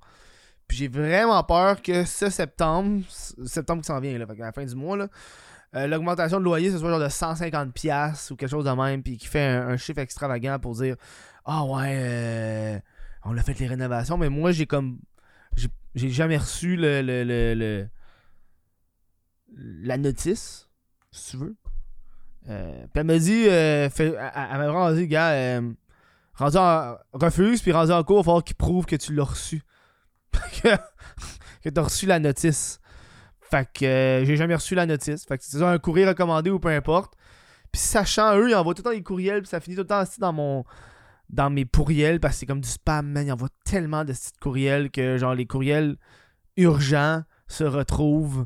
Puis 0.68 0.78
j'ai 0.78 0.88
vraiment 0.88 1.44
peur 1.44 1.82
que 1.82 2.06
ce 2.06 2.30
septembre, 2.30 3.04
septembre 3.46 3.82
qui 3.82 3.88
s'en 3.88 4.00
vient, 4.00 4.18
là, 4.18 4.26
fait 4.26 4.42
à 4.42 4.46
la 4.46 4.52
fin 4.52 4.66
du 4.66 4.76
mois, 4.76 4.98
là, 4.98 5.10
l'augmentation 5.74 6.40
de 6.40 6.44
loyer, 6.44 6.72
ce 6.72 6.78
soit 6.78 6.90
genre 6.90 7.00
de 7.00 7.08
150$ 7.08 8.32
ou 8.32 8.36
quelque 8.36 8.50
chose 8.50 8.66
de 8.66 8.72
même, 8.72 9.04
puis 9.04 9.18
qui 9.18 9.28
fait 9.28 9.48
un 9.48 9.78
chiffre 9.78 10.00
extravagant 10.00 10.60
pour 10.60 10.76
dire 10.76 10.96
ah 11.46 11.64
ouais, 11.66 11.96
euh, 11.96 12.80
on 13.24 13.38
a 13.38 13.44
fait 13.44 13.58
les 13.60 13.68
rénovations, 13.68 14.18
mais 14.18 14.30
moi 14.30 14.52
j'ai 14.52 14.66
comme. 14.66 15.00
J'ai 15.94 16.10
jamais 16.10 16.38
reçu 16.38 16.78
le, 16.78 17.02
le, 17.02 17.24
le, 17.26 17.88
la 19.54 19.98
notice, 19.98 20.70
si 21.12 21.32
tu 21.32 21.38
veux. 21.38 21.56
Euh, 22.50 22.82
puis 22.88 23.02
elle 23.02 23.04
m'a 23.04 23.20
dit, 23.20 23.46
euh, 23.48 23.90
elle, 23.98 24.72
m'a 24.72 24.94
dit, 24.94 25.08
gars, 25.08 25.32
euh, 25.32 25.74
refuse, 27.14 27.62
puis 27.62 27.72
rendu 27.72 27.92
en 27.92 28.04
cours, 28.04 28.18
il 28.18 28.20
va 28.20 28.24
falloir 28.24 28.44
qu'il 28.44 28.56
prouve 28.56 28.86
que 28.86 28.96
tu 28.96 29.14
l'as 29.14 29.26
reçu. 29.26 29.62
que, 30.64 30.70
que 31.64 31.70
t'as 31.70 31.82
reçu 31.82 32.06
la 32.06 32.20
notice. 32.20 32.80
Fait 33.52 33.68
que 33.72 34.24
j'ai 34.26 34.36
jamais 34.38 34.56
reçu 34.56 34.76
la 34.76 34.86
notice. 34.86 35.26
Fait 35.26 35.38
que 35.38 35.44
c'est 35.44 35.62
un 35.62 35.78
courrier 35.78 36.08
recommandé 36.08 36.50
ou 36.50 36.60
peu 36.60 36.70
importe. 36.70 37.14
Puis 37.72 37.82
sachant 37.82 38.38
eux, 38.38 38.50
ils 38.50 38.56
envoient 38.56 38.74
tout 38.74 38.82
le 38.82 38.90
temps 38.90 38.96
des 38.96 39.04
courriels, 39.04 39.42
puis 39.42 39.50
ça 39.50 39.60
finit 39.60 39.76
tout 39.76 39.84
le 39.84 39.88
temps 39.88 40.00
assis 40.00 40.20
dans 40.20 40.34
mon 40.34 40.64
dans 41.30 41.50
mes 41.50 41.66
pourriels 41.66 42.20
parce 42.20 42.36
que 42.36 42.40
c'est 42.40 42.46
comme 42.46 42.62
du 42.62 42.70
spam, 42.70 43.08
man. 43.08 43.26
Il 43.26 43.32
envoie 43.32 43.50
tellement 43.66 44.04
de 44.04 44.14
petits 44.14 44.32
courriels 44.40 44.92
que 44.92 45.18
genre 45.18 45.36
les 45.36 45.46
courriels 45.46 45.98
urgents 46.58 47.24
se 47.48 47.64
retrouvent 47.64 48.46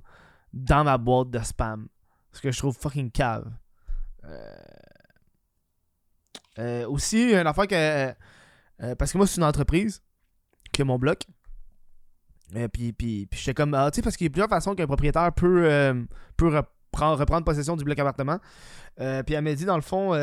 dans 0.53 0.83
ma 0.83 0.97
boîte 0.97 1.29
de 1.29 1.39
spam. 1.39 1.87
Ce 2.31 2.41
que 2.41 2.51
je 2.51 2.57
trouve 2.57 2.75
fucking 2.75 3.11
cave. 3.11 3.51
Euh, 4.23 4.55
euh, 6.59 6.87
aussi, 6.87 7.31
une 7.31 7.47
affaire 7.47 7.67
que. 7.67 8.13
Euh, 8.83 8.95
parce 8.95 9.11
que 9.11 9.17
moi, 9.17 9.27
c'est 9.27 9.37
une 9.37 9.43
entreprise 9.43 10.01
qui 10.71 10.81
a 10.81 10.85
mon 10.85 10.99
bloc. 10.99 11.25
Puis, 12.71 12.93
puis, 12.93 13.25
puis 13.25 13.39
j'étais 13.39 13.53
comme. 13.53 13.73
Ah, 13.73 13.89
tu 13.91 13.97
sais, 13.97 14.01
parce 14.01 14.17
qu'il 14.17 14.25
y 14.25 14.29
a 14.29 14.31
plusieurs 14.31 14.49
façons 14.49 14.75
qu'un 14.75 14.87
propriétaire 14.87 15.31
peut, 15.33 15.67
peut 16.37 16.47
reprendre, 16.47 17.19
reprendre 17.19 17.45
possession 17.45 17.75
du 17.75 17.83
bloc 17.83 17.99
appartement. 17.99 18.39
puis 18.97 19.35
elle 19.35 19.43
m'a 19.43 19.53
dit, 19.53 19.65
dans 19.65 19.75
le 19.75 19.81
fond 19.81 20.13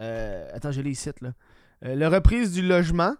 euh, 0.00 0.48
attends, 0.52 0.72
je 0.72 0.80
l'ai 0.80 0.90
ici, 0.90 1.10
là. 1.20 1.32
Euh, 1.84 1.94
la 1.94 2.08
reprise 2.08 2.52
du 2.52 2.62
logement. 2.62 3.14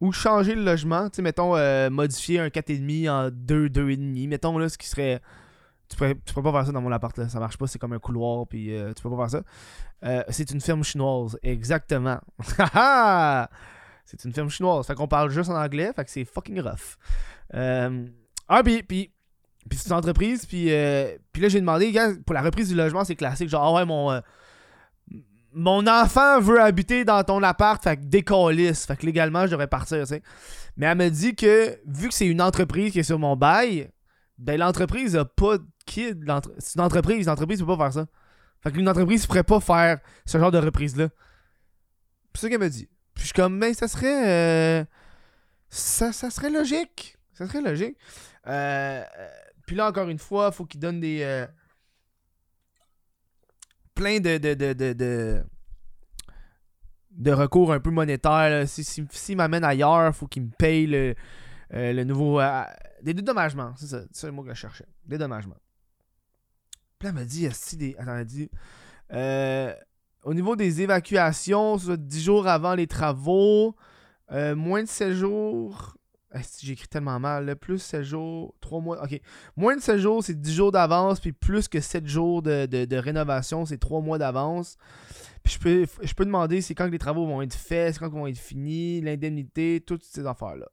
Ou 0.00 0.12
changer 0.12 0.54
le 0.54 0.64
logement. 0.64 1.10
Tu 1.10 1.16
sais, 1.16 1.22
mettons, 1.22 1.56
euh, 1.56 1.90
modifier 1.90 2.40
un 2.40 2.48
4,5 2.48 3.10
en 3.10 3.30
2, 3.30 3.68
2,5. 3.68 4.28
Mettons, 4.28 4.56
là, 4.56 4.68
ce 4.68 4.78
qui 4.78 4.88
serait. 4.88 5.20
Tu 5.88 5.96
peux, 5.96 6.14
tu 6.24 6.32
peux 6.32 6.42
pas 6.42 6.52
faire 6.52 6.66
ça 6.66 6.72
dans 6.72 6.80
mon 6.80 6.92
appart, 6.92 7.16
là. 7.18 7.28
Ça 7.28 7.40
marche 7.40 7.58
pas, 7.58 7.66
c'est 7.66 7.78
comme 7.78 7.92
un 7.92 7.98
couloir, 7.98 8.46
puis 8.46 8.72
tu 8.96 9.02
peux 9.02 9.10
pas 9.10 9.28
faire 9.28 9.42
ça. 10.02 10.24
c'est 10.28 10.50
une 10.52 10.60
firme 10.60 10.84
chinoise, 10.84 11.36
exactement. 11.42 12.20
c'est 14.10 14.24
une 14.24 14.32
firme 14.34 14.50
chinoise. 14.50 14.86
Fait 14.86 14.94
qu'on 14.94 15.08
parle 15.08 15.30
juste 15.30 15.50
en 15.50 15.56
anglais, 15.56 15.92
fait 15.94 16.04
que 16.04 16.10
c'est 16.10 16.24
fucking 16.24 16.60
rough. 16.60 16.96
ah, 17.52 18.62
puis, 18.64 18.82
puis, 18.82 19.12
puis 19.68 19.78
c'est 19.78 19.88
une 19.90 19.96
entreprise, 19.96 20.46
puis, 20.46 20.70
puis 21.32 21.42
là, 21.42 21.48
j'ai 21.48 21.60
demandé, 21.60 21.92
gars, 21.92 22.10
pour 22.24 22.34
la 22.34 22.42
reprise 22.42 22.68
du 22.68 22.74
logement, 22.74 23.04
c'est 23.04 23.16
classique. 23.16 23.48
Genre, 23.48 23.62
ah 23.62 23.72
ouais, 23.72 23.84
mon 23.84 24.20
mon 25.52 25.86
enfant 25.86 26.40
veut 26.40 26.60
habiter 26.60 27.04
dans 27.04 27.22
ton 27.24 27.42
appart, 27.42 27.82
fait 27.82 27.96
que 27.96 28.04
décalisse. 28.04 28.86
Fait 28.86 28.96
que 28.96 29.06
légalement, 29.06 29.46
je 29.46 29.50
devrais 29.50 29.66
partir, 29.66 30.00
tu 30.00 30.06
sais. 30.06 30.22
Mais 30.76 30.86
elle 30.86 30.98
me 30.98 31.08
dit 31.08 31.34
que, 31.34 31.78
vu 31.86 32.08
que 32.08 32.14
c'est 32.14 32.26
une 32.26 32.40
entreprise 32.40 32.92
qui 32.92 33.00
est 33.00 33.04
sur 33.04 33.18
mon 33.18 33.36
bail, 33.36 33.90
ben 34.38 34.58
l'entreprise 34.58 35.16
a 35.16 35.24
pas 35.24 35.58
de 35.58 35.66
kid. 35.86 36.24
C'est 36.58 36.76
une 36.76 36.84
entreprise, 36.84 37.26
l'entreprise 37.26 37.60
peut 37.60 37.66
pas 37.66 37.76
faire 37.76 37.92
ça. 37.92 38.06
Fait 38.62 38.72
qu'une 38.72 38.88
entreprise 38.88 39.26
pourrait 39.26 39.44
pas 39.44 39.60
faire 39.60 39.98
ce 40.24 40.38
genre 40.38 40.50
de 40.50 40.58
reprise-là. 40.58 41.08
C'est 42.34 42.42
ça 42.42 42.48
qu'elle 42.48 42.60
me 42.60 42.68
dit. 42.68 42.88
Puis 43.20 43.26
je 43.26 43.34
suis 43.34 43.42
comme, 43.42 43.58
mais 43.58 43.74
ça 43.74 43.86
serait. 43.86 44.80
Euh, 44.80 44.84
ça, 45.68 46.10
ça 46.10 46.30
serait 46.30 46.48
logique. 46.48 47.18
Ça 47.34 47.46
serait 47.46 47.60
logique. 47.60 47.98
Euh, 48.46 49.04
euh, 49.18 49.28
puis 49.66 49.76
là, 49.76 49.88
encore 49.88 50.08
une 50.08 50.18
fois, 50.18 50.50
faut 50.52 50.64
qu'il 50.64 50.80
donne 50.80 51.00
des 51.00 51.46
plein 53.94 54.20
de, 54.20 54.38
de, 54.38 55.44
de, 57.10 57.30
recours 57.30 57.74
un 57.74 57.80
peu 57.80 57.90
monétaires. 57.90 58.66
S'il 58.66 58.86
si, 58.86 59.06
si, 59.10 59.36
m'amène 59.36 59.64
ailleurs, 59.64 60.16
faut 60.16 60.26
qu'il 60.26 60.44
me 60.44 60.50
paye 60.56 60.86
le, 60.86 61.14
le 61.68 62.04
nouveau. 62.04 62.40
Des 63.02 63.12
dédommagements, 63.12 63.74
c'est 63.76 63.88
ça, 63.88 64.00
c'est 64.12 64.28
le 64.28 64.32
mot 64.32 64.44
que 64.44 64.48
je 64.48 64.54
cherchais. 64.54 64.86
Dédommagement. 65.04 65.58
Puis 66.98 67.04
là, 67.06 67.10
elle 67.10 67.14
m'a 67.16 67.24
dit, 67.26 67.44
elle 67.44 68.24
dit. 68.24 68.48
Euh, 70.24 70.30
au 70.30 70.34
niveau 70.34 70.56
des 70.56 70.82
évacuations, 70.82 71.76
10 71.76 72.22
jours 72.22 72.46
avant 72.46 72.74
les 72.74 72.86
travaux, 72.86 73.74
moins 74.30 74.82
de 74.82 74.88
7 74.88 75.12
jours. 75.12 75.96
J'ai 76.60 76.72
écrit 76.72 76.88
tellement 76.88 77.18
mal. 77.18 77.56
Plus 77.56 77.78
7 77.78 78.02
jours, 78.02 78.54
3 78.60 78.80
mois. 78.80 79.02
Ok. 79.02 79.20
Moins 79.56 79.76
de 79.76 79.80
7 79.80 79.98
jours, 79.98 80.22
c'est 80.22 80.40
10 80.40 80.54
jours 80.54 80.72
d'avance. 80.72 81.20
Puis 81.20 81.32
plus 81.32 81.68
que 81.68 81.80
7 81.80 82.06
jours 82.06 82.42
de, 82.42 82.96
rénovation, 82.96 83.66
c'est 83.66 83.78
3 83.78 84.00
mois 84.00 84.18
d'avance. 84.18 84.76
Puis 85.42 85.54
je 85.54 85.58
peux, 85.58 85.86
je 86.02 86.14
peux 86.14 86.24
demander 86.24 86.60
c'est 86.60 86.74
quand 86.74 86.86
les 86.86 86.98
travaux 86.98 87.26
vont 87.26 87.42
être 87.42 87.54
faits, 87.54 87.94
c'est 87.94 88.00
quand 88.00 88.10
vont 88.10 88.26
être 88.26 88.38
finis, 88.38 89.00
l'indemnité, 89.00 89.82
toutes 89.84 90.04
ces 90.04 90.26
affaires-là. 90.26 90.68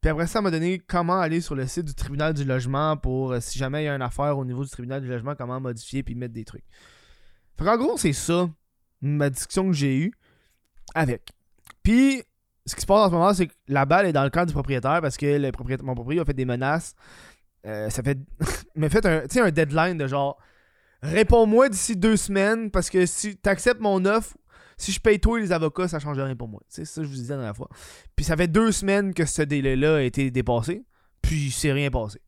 Puis 0.00 0.08
après 0.08 0.26
ça, 0.26 0.38
elle 0.38 0.44
m'a 0.44 0.50
donné 0.50 0.78
comment 0.78 1.20
aller 1.20 1.40
sur 1.40 1.54
le 1.54 1.66
site 1.66 1.84
du 1.84 1.94
tribunal 1.94 2.32
du 2.32 2.44
logement 2.44 2.96
pour, 2.96 3.32
euh, 3.32 3.40
si 3.40 3.58
jamais 3.58 3.82
il 3.82 3.86
y 3.86 3.88
a 3.88 3.94
une 3.94 4.00
affaire 4.00 4.38
au 4.38 4.44
niveau 4.44 4.64
du 4.64 4.70
tribunal 4.70 5.02
du 5.02 5.08
logement, 5.08 5.34
comment 5.34 5.60
modifier 5.60 6.02
puis 6.02 6.14
mettre 6.14 6.32
des 6.32 6.44
trucs. 6.44 6.64
Fait 7.58 7.64
qu'en 7.66 7.76
gros, 7.76 7.98
c'est 7.98 8.14
ça, 8.14 8.48
ma 9.02 9.30
discussion 9.30 9.66
que 9.66 9.72
j'ai 9.72 9.96
eue 9.96 10.12
avec. 10.94 11.30
Puis, 11.82 12.22
ce 12.66 12.74
qui 12.74 12.82
se 12.82 12.86
passe 12.86 13.06
en 13.06 13.08
ce 13.08 13.12
moment, 13.12 13.34
c'est 13.34 13.46
que 13.46 13.54
la 13.68 13.84
balle 13.84 14.06
est 14.06 14.12
dans 14.12 14.24
le 14.24 14.30
camp 14.30 14.44
du 14.44 14.52
propriétaire 14.52 15.00
parce 15.00 15.16
que 15.16 15.38
le 15.38 15.52
propriétaire, 15.52 15.84
mon 15.84 15.94
propriétaire 15.94 16.22
a 16.22 16.26
fait 16.26 16.34
des 16.34 16.44
menaces. 16.44 16.94
Euh, 17.66 17.90
ça 17.90 18.02
fait. 18.02 18.18
m'a 18.76 18.88
fait 18.88 19.04
un, 19.06 19.24
un 19.44 19.50
deadline 19.50 19.98
de 19.98 20.06
genre. 20.06 20.38
Réponds-moi 21.02 21.70
d'ici 21.70 21.96
deux 21.96 22.16
semaines 22.16 22.70
parce 22.70 22.90
que 22.90 23.06
si 23.06 23.36
t'acceptes 23.36 23.80
mon 23.80 24.04
offre, 24.04 24.36
si 24.76 24.92
je 24.92 25.00
paye 25.00 25.20
toi 25.20 25.38
et 25.38 25.42
les 25.42 25.52
avocats, 25.52 25.88
ça 25.88 25.98
change 25.98 26.18
rien 26.18 26.36
pour 26.36 26.48
moi. 26.48 26.60
C'est 26.68 26.84
ça 26.84 27.00
que 27.00 27.06
je 27.06 27.10
vous 27.10 27.16
disais 27.16 27.34
la 27.34 27.38
dernière 27.38 27.56
fois. 27.56 27.68
Puis 28.16 28.24
ça 28.24 28.36
fait 28.36 28.48
deux 28.48 28.72
semaines 28.72 29.14
que 29.14 29.24
ce 29.26 29.42
délai-là 29.42 29.96
a 29.96 30.00
été 30.02 30.30
dépassé. 30.30 30.84
Puis 31.22 31.50
c'est 31.50 31.72
rien 31.72 31.90
passé. 31.90 32.20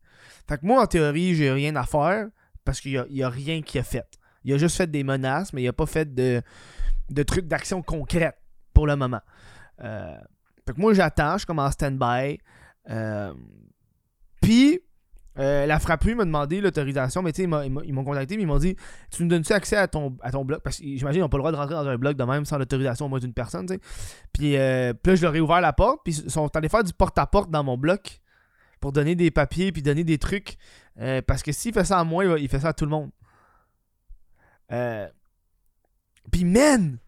Fait 0.47 0.59
que 0.59 0.65
moi, 0.65 0.83
en 0.83 0.85
théorie, 0.85 1.35
j'ai 1.35 1.51
rien 1.51 1.75
à 1.75 1.83
faire 1.83 2.27
parce 2.63 2.79
qu'il 2.79 2.91
y 3.09 3.23
a, 3.23 3.29
rien 3.29 3.61
qui 3.61 3.79
a 3.79 3.83
fait. 3.83 4.05
Il 4.43 4.53
a 4.53 4.57
juste 4.57 4.77
fait 4.77 4.89
des 4.89 5.03
menaces, 5.03 5.53
mais 5.53 5.63
il 5.63 5.67
a 5.67 5.73
pas 5.73 5.85
fait 5.85 6.13
de, 6.13 6.41
trucs 7.23 7.47
d'action 7.47 7.81
concrète 7.81 8.37
pour 8.73 8.87
le 8.87 8.95
moment. 8.95 9.21
Euh, 9.81 10.17
fait 10.65 10.73
que 10.73 10.79
moi, 10.79 10.93
j'attends, 10.93 11.33
je 11.33 11.39
suis 11.39 11.45
comme 11.45 11.59
en 11.59 11.71
stand-by. 11.71 12.39
Euh, 12.89 13.33
puis, 14.41 14.79
euh, 15.39 15.65
la 15.65 15.79
frapperie 15.79 16.15
m'a 16.15 16.25
demandé 16.25 16.61
l'autorisation, 16.61 17.21
mais 17.21 17.31
tu 17.31 17.43
sais, 17.43 17.49
ils 17.85 17.93
m'ont 17.93 18.03
contacté, 18.03 18.37
mais 18.37 18.43
ils 18.43 18.47
m'ont 18.47 18.59
dit 18.59 18.75
Tu 19.09 19.23
nous 19.23 19.29
donnes-tu 19.29 19.51
accès 19.51 19.75
à 19.75 19.87
ton, 19.87 20.15
à 20.21 20.29
blog 20.31 20.61
Parce 20.63 20.77
que 20.77 20.83
j'imagine 20.83 21.11
qu'ils 21.11 21.21
n'ont 21.21 21.29
pas 21.29 21.37
le 21.37 21.41
droit 21.41 21.51
de 21.51 21.57
rentrer 21.57 21.73
dans 21.73 21.87
un 21.87 21.97
blog 21.97 22.15
de 22.15 22.23
même 22.23 22.45
sans 22.45 22.57
l'autorisation 22.57 23.07
au 23.07 23.09
moins 23.09 23.19
d'une 23.19 23.33
personne, 23.33 23.65
euh, 23.71 23.77
puis 24.37 24.53
là, 25.11 25.15
je 25.15 25.21
leur 25.21 25.35
ai 25.35 25.39
ouvert 25.39 25.59
la 25.59 25.73
porte, 25.73 26.01
puis 26.03 26.13
ils 26.13 26.29
sont 26.29 26.55
allés 26.55 26.69
faire 26.69 26.83
du 26.83 26.93
porte-à-porte 26.93 27.49
dans 27.49 27.63
mon 27.63 27.77
bloc 27.77 28.21
pour 28.79 28.91
donner 28.91 29.15
des 29.15 29.31
papiers, 29.31 29.71
puis 29.71 29.81
donner 29.81 30.03
des 30.03 30.17
trucs. 30.17 30.57
Parce 31.25 31.41
que 31.41 31.51
s'il 31.51 31.73
fait 31.73 31.85
ça 31.85 31.99
à 31.99 32.03
moi, 32.03 32.25
il 32.39 32.47
fait 32.47 32.59
ça 32.59 32.69
à 32.69 32.73
tout 32.73 32.85
le 32.85 32.91
monde. 32.91 33.09
Puis, 34.69 36.45
man 36.45 36.99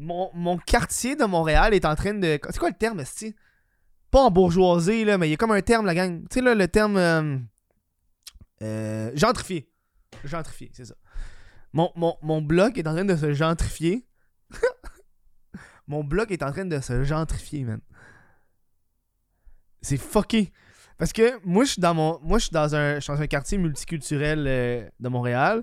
mon, 0.00 0.58
quartier 0.58 1.16
de 1.16 1.24
Montréal 1.24 1.74
est 1.74 1.84
en 1.84 1.94
train 1.94 2.14
de. 2.14 2.38
C'est 2.50 2.58
quoi 2.58 2.70
le 2.70 2.76
terme, 2.76 3.00
est 3.00 3.34
pas 4.10 4.22
en 4.22 4.30
bourgeoisie, 4.30 5.04
là, 5.04 5.18
mais 5.18 5.28
il 5.28 5.30
y 5.30 5.34
a 5.34 5.36
comme 5.36 5.52
un 5.52 5.62
terme, 5.62 5.86
la 5.86 5.94
gang. 5.94 6.22
Tu 6.22 6.34
sais, 6.34 6.40
là, 6.40 6.54
le 6.54 6.68
terme. 6.68 6.96
Euh, 6.96 7.38
euh, 8.62 9.10
gentrifié. 9.14 9.70
Gentrifié, 10.24 10.70
c'est 10.74 10.86
ça. 10.86 10.94
Mon, 11.72 12.42
bloc 12.42 12.76
est 12.76 12.86
en 12.86 12.94
train 12.94 13.04
de 13.04 13.14
se 13.14 13.32
gentrifier. 13.32 14.06
mon 15.86 16.02
bloc 16.02 16.32
est 16.32 16.42
en 16.42 16.50
train 16.50 16.64
de 16.64 16.80
se 16.80 17.04
gentrifier, 17.04 17.64
man. 17.64 17.80
C'est 19.80 19.96
fucké. 19.96 20.52
Parce 20.98 21.12
que 21.12 21.40
moi, 21.44 21.64
je 21.64 21.72
suis 21.72 21.80
dans 21.80 21.94
mon. 21.94 22.20
Dans 22.52 22.74
un, 22.74 22.98
un 22.98 23.26
quartier 23.28 23.58
multiculturel 23.58 24.46
euh, 24.46 24.88
de 24.98 25.08
Montréal. 25.08 25.62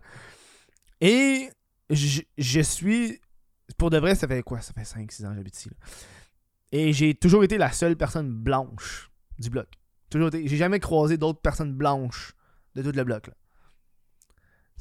Et 1.01 1.49
je, 1.89 2.61
suis. 2.61 3.19
Pour 3.77 3.89
de 3.89 3.97
vrai, 3.97 4.15
ça 4.15 4.27
fait 4.27 4.43
quoi? 4.43 4.61
Ça 4.61 4.73
fait 4.73 4.81
5-6 4.81 5.25
ans 5.25 5.29
que 5.29 5.35
j'habite 5.35 5.57
ici. 5.57 5.69
Là. 5.69 5.75
Et 6.71 6.93
j'ai 6.93 7.15
toujours 7.15 7.43
été 7.43 7.57
la 7.57 7.71
seule 7.71 7.95
personne 7.95 8.29
blanche 8.29 9.09
du 9.39 9.49
bloc. 9.49 9.67
Toujours 10.09 10.29
été. 10.29 10.47
J'ai 10.47 10.57
jamais 10.57 10.79
croisé 10.79 11.17
d'autres 11.17 11.41
personnes 11.41 11.73
blanches 11.73 12.33
de 12.75 12.81
tout 12.81 12.95
le 12.95 13.03
bloc. 13.03 13.29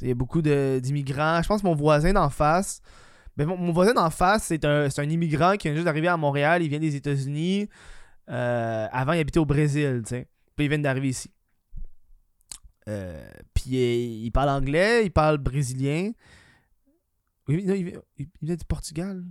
Il 0.00 0.08
y 0.08 0.10
a 0.10 0.14
beaucoup 0.14 0.42
d'immigrants. 0.42 1.42
Je 1.42 1.48
pense 1.48 1.62
que 1.62 1.66
mon 1.66 1.74
voisin 1.74 2.12
d'en 2.12 2.30
face. 2.30 2.80
Ben, 3.36 3.46
mon, 3.46 3.72
voisin 3.72 3.92
d'en 3.92 4.10
face, 4.10 4.44
c'est 4.44 4.64
un, 4.64 4.88
un, 4.96 5.10
immigrant 5.10 5.56
qui 5.56 5.68
vient 5.68 5.74
juste 5.74 5.84
d'arriver 5.84 6.08
à 6.08 6.16
Montréal. 6.16 6.62
Il 6.62 6.68
vient 6.68 6.78
des 6.78 6.96
États-Unis. 6.96 7.68
Euh, 8.28 8.86
avant, 8.90 9.12
il 9.12 9.20
habitait 9.20 9.38
au 9.38 9.46
Brésil. 9.46 10.02
Puis 10.06 10.26
il 10.64 10.68
vient 10.68 10.78
d'arriver 10.78 11.08
ici. 11.08 11.30
Euh, 12.88 13.28
puis 13.54 14.24
il, 14.24 14.30
parle 14.30 14.50
anglais, 14.50 15.06
il 15.06 15.10
parle 15.10 15.38
brésilien. 15.38 16.12
il, 17.48 18.00
il, 18.16 18.28
vient 18.42 18.56
du 18.56 18.64
Portugal. 18.64 19.24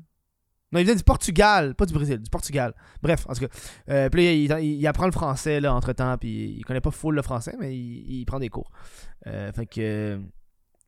Non, 0.71 0.79
il 0.79 0.85
vient 0.85 0.95
du 0.95 1.03
Portugal, 1.03 1.75
pas 1.75 1.85
du 1.85 1.93
Brésil, 1.93 2.19
du 2.19 2.29
Portugal. 2.29 2.75
Bref, 3.01 3.25
en 3.29 3.33
tout 3.33 3.47
cas. 3.47 3.55
Euh, 3.89 4.09
puis 4.09 4.45
il, 4.45 4.87
apprend 4.87 5.05
le 5.05 5.11
français 5.11 5.61
là, 5.61 5.73
entre 5.73 5.93
temps, 5.93 6.17
puis 6.17 6.55
il 6.57 6.65
connaît 6.65 6.81
pas 6.81 6.91
full 6.91 7.15
le 7.15 7.21
français, 7.21 7.55
mais 7.59 7.77
il, 7.77 8.25
prend 8.25 8.39
des 8.39 8.49
cours. 8.49 8.71
Euh, 9.27 9.51
fait 9.53 9.65
que. 9.67 10.21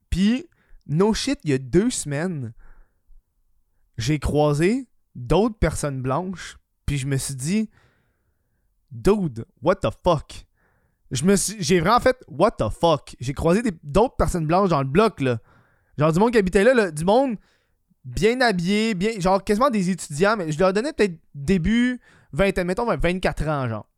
Puis, 0.09 0.45
no 0.87 1.13
shit, 1.13 1.39
il 1.43 1.51
y 1.51 1.53
a 1.53 1.57
deux 1.57 1.89
semaines, 1.89 2.53
j'ai 3.97 4.19
croisé 4.19 4.87
d'autres 5.15 5.57
personnes 5.57 6.01
blanches, 6.01 6.57
puis 6.85 6.97
je 6.97 7.07
me 7.07 7.17
suis 7.17 7.35
dit, 7.35 7.69
dude, 8.91 9.45
what 9.61 9.75
the 9.75 9.89
fuck? 10.03 10.46
Je 11.11 11.23
me 11.23 11.35
suis, 11.35 11.55
j'ai 11.59 11.79
vraiment 11.79 11.99
fait, 11.99 12.17
what 12.27 12.51
the 12.51 12.69
fuck? 12.69 13.15
J'ai 13.19 13.33
croisé 13.33 13.61
d'autres 13.83 14.15
personnes 14.15 14.45
blanches 14.45 14.69
dans 14.69 14.81
le 14.81 14.87
bloc, 14.87 15.21
là. 15.21 15.39
Genre 15.97 16.11
du 16.11 16.19
monde 16.19 16.31
qui 16.31 16.37
habitait 16.37 16.63
là, 16.63 16.91
du 16.91 17.05
monde 17.05 17.37
bien 18.03 18.39
habillés, 18.41 18.93
bien, 18.93 19.19
genre 19.19 19.43
quasiment 19.43 19.69
des 19.69 19.89
étudiants, 19.89 20.35
mais 20.37 20.51
je 20.51 20.59
leur 20.59 20.73
donnais 20.73 20.93
peut-être 20.93 21.19
début 21.33 21.99
20, 22.33 22.63
mettons 22.63 22.85
24 22.85 23.47
ans, 23.47 23.67
genre. 23.67 23.89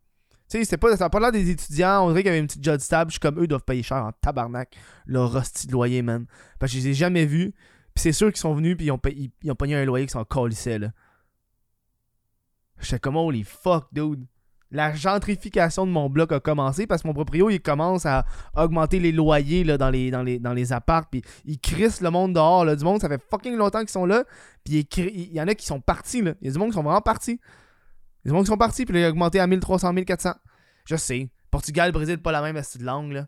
Tu 0.49 0.57
sais, 0.57 0.63
c'était 0.63 0.77
pas, 0.77 0.95
ça 0.97 1.09
pas 1.09 1.19
l'air 1.19 1.31
des 1.31 1.49
étudiants, 1.49 2.05
on 2.05 2.09
dirait 2.09 2.21
qu'il 2.21 2.29
y 2.29 2.31
avait 2.31 2.39
une 2.39 2.47
petite 2.47 2.63
job 2.63 2.79
stable, 2.79 3.11
je 3.11 3.13
suis 3.13 3.19
comme 3.19 3.39
eux 3.39 3.45
doivent 3.45 3.63
payer 3.63 3.83
cher 3.83 3.97
en 3.97 4.11
tabarnak, 4.13 4.75
leur 5.05 5.35
hostie 5.35 5.67
de 5.67 5.71
loyer, 5.71 6.01
man. 6.01 6.25
Parce 6.57 6.71
que 6.71 6.79
je 6.79 6.83
les 6.83 6.89
ai 6.89 6.93
jamais 6.93 7.25
vus, 7.25 7.53
puis 7.93 8.01
c'est 8.01 8.11
sûr 8.11 8.29
qu'ils 8.29 8.39
sont 8.39 8.55
venus, 8.55 8.75
puis 8.75 8.87
ils 8.87 8.91
ont, 8.91 8.97
payé, 8.97 9.31
ils, 9.43 9.51
ont 9.51 9.55
pogné 9.55 9.75
un 9.75 9.85
loyer 9.85 10.07
qui 10.07 10.13
sont 10.13 10.23
calissés, 10.25 10.79
là. 10.79 10.91
J'étais 12.79 12.99
comme, 12.99 13.17
holy 13.17 13.43
fuck, 13.43 13.87
dude 13.91 14.25
la 14.71 14.93
gentrification 14.93 15.87
de 15.87 15.91
mon 15.91 16.09
bloc 16.09 16.31
a 16.31 16.39
commencé 16.39 16.85
parce 16.85 17.01
que 17.01 17.07
mon 17.07 17.13
proprio 17.13 17.49
il 17.49 17.59
commence 17.59 18.05
à 18.05 18.25
augmenter 18.55 18.99
les 18.99 19.11
loyers 19.11 19.63
là, 19.63 19.77
dans 19.77 19.89
les 19.89 20.11
dans 20.11 20.21
les 20.21 20.37
dans 20.37 20.53
les 20.53 20.73
apparts 20.73 21.09
puis 21.09 21.23
il 21.45 21.59
crisse 21.59 22.01
le 22.01 22.11
monde 22.11 22.33
dehors 22.33 22.65
là, 22.65 22.75
du 22.75 22.83
monde 22.83 23.01
ça 23.01 23.09
fait 23.09 23.21
fucking 23.29 23.55
longtemps 23.55 23.79
qu'ils 23.79 23.89
sont 23.89 24.05
là 24.05 24.23
puis 24.63 24.87
il, 24.97 25.33
y 25.33 25.41
en 25.41 25.47
a 25.47 25.55
qui 25.55 25.65
sont 25.65 25.81
partis 25.81 26.21
là. 26.21 26.33
Il 26.41 26.47
y 26.47 26.49
a 26.49 26.53
du 26.53 26.59
monde 26.59 26.69
qui 26.69 26.75
sont 26.75 26.83
vraiment 26.83 27.01
partis. 27.01 27.39
Il 28.23 28.27
y 28.27 28.29
a 28.29 28.31
du 28.31 28.33
monde 28.33 28.43
qui 28.43 28.51
sont 28.51 28.57
partis 28.57 28.85
puis 28.85 28.99
il 28.99 29.03
a 29.03 29.09
augmenté 29.09 29.39
à 29.39 29.47
1300 29.47 29.93
1400 29.93 30.33
je 30.85 30.95
sais. 30.95 31.29
Portugal 31.49 31.91
Brésil 31.91 32.21
pas 32.21 32.31
la 32.31 32.41
même 32.41 32.55
de 32.55 32.85
langue 32.85 33.13
là. 33.13 33.27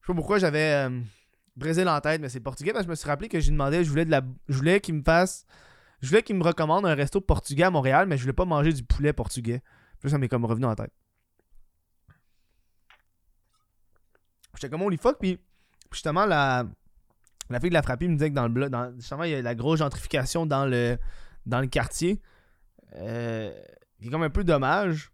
Je 0.00 0.06
sais 0.06 0.12
pas 0.12 0.14
pourquoi 0.14 0.38
j'avais 0.38 0.88
euh, 0.88 1.00
Brésil 1.56 1.86
en 1.88 2.00
tête 2.00 2.22
mais 2.22 2.30
c'est 2.30 2.40
portugais 2.40 2.72
parce 2.72 2.84
que 2.84 2.86
je 2.86 2.90
me 2.90 2.94
suis 2.94 3.08
rappelé 3.08 3.28
que 3.28 3.38
j'ai 3.38 3.50
demandé 3.50 3.84
je 3.84 3.90
voulais 3.90 4.06
de 4.06 4.10
la 4.10 4.22
je 4.48 4.56
voulais 4.56 4.80
qu'il 4.80 4.94
me 4.94 5.02
fasse 5.02 5.44
je 6.00 6.08
voulais 6.08 6.22
qu'il 6.22 6.36
me 6.36 6.42
recommande 6.42 6.86
un 6.86 6.94
resto 6.94 7.20
portugais 7.20 7.64
à 7.64 7.70
Montréal, 7.70 8.06
mais 8.06 8.16
je 8.16 8.22
voulais 8.22 8.32
pas 8.32 8.44
manger 8.44 8.72
du 8.72 8.82
poulet 8.82 9.12
portugais. 9.12 9.62
Puis 10.00 10.10
ça 10.10 10.18
m'est 10.18 10.28
comme 10.28 10.44
revenu 10.44 10.66
en 10.66 10.74
tête. 10.74 10.92
J'étais 14.54 14.70
comme 14.70 14.82
holy 14.82 14.96
fuck, 14.96 15.18
puis 15.18 15.38
justement, 15.92 16.26
la, 16.26 16.66
la 17.50 17.60
fille 17.60 17.70
de 17.70 17.74
la 17.74 17.82
frappée 17.82 18.08
me 18.08 18.14
disait 18.14 18.30
que 18.30 18.34
dans 18.34 18.46
le 18.46 18.52
bloc, 18.52 18.72
justement, 18.96 19.24
il 19.24 19.30
y 19.30 19.34
a 19.34 19.42
la 19.42 19.54
grosse 19.54 19.78
gentrification 19.78 20.46
dans 20.46 20.66
le, 20.66 20.98
dans 21.46 21.60
le 21.60 21.66
quartier. 21.66 22.20
Euh, 22.96 23.52
qui 24.00 24.08
est 24.08 24.10
comme 24.10 24.22
un 24.22 24.30
peu 24.30 24.44
dommage. 24.44 25.12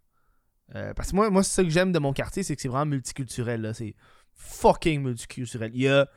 Euh, 0.75 0.93
parce 0.93 1.11
que 1.11 1.15
moi, 1.15 1.29
moi 1.29 1.43
c'est 1.43 1.55
ça 1.55 1.63
que 1.63 1.69
j'aime 1.69 1.91
de 1.91 1.99
mon 1.99 2.13
quartier, 2.13 2.43
c'est 2.43 2.55
que 2.55 2.61
c'est 2.61 2.67
vraiment 2.67 2.85
multiculturel. 2.87 3.71
C'est 3.73 3.95
fucking 4.33 5.01
multiculturel. 5.01 5.71
Il 5.73 5.81
y 5.81 5.87
a, 5.87 6.07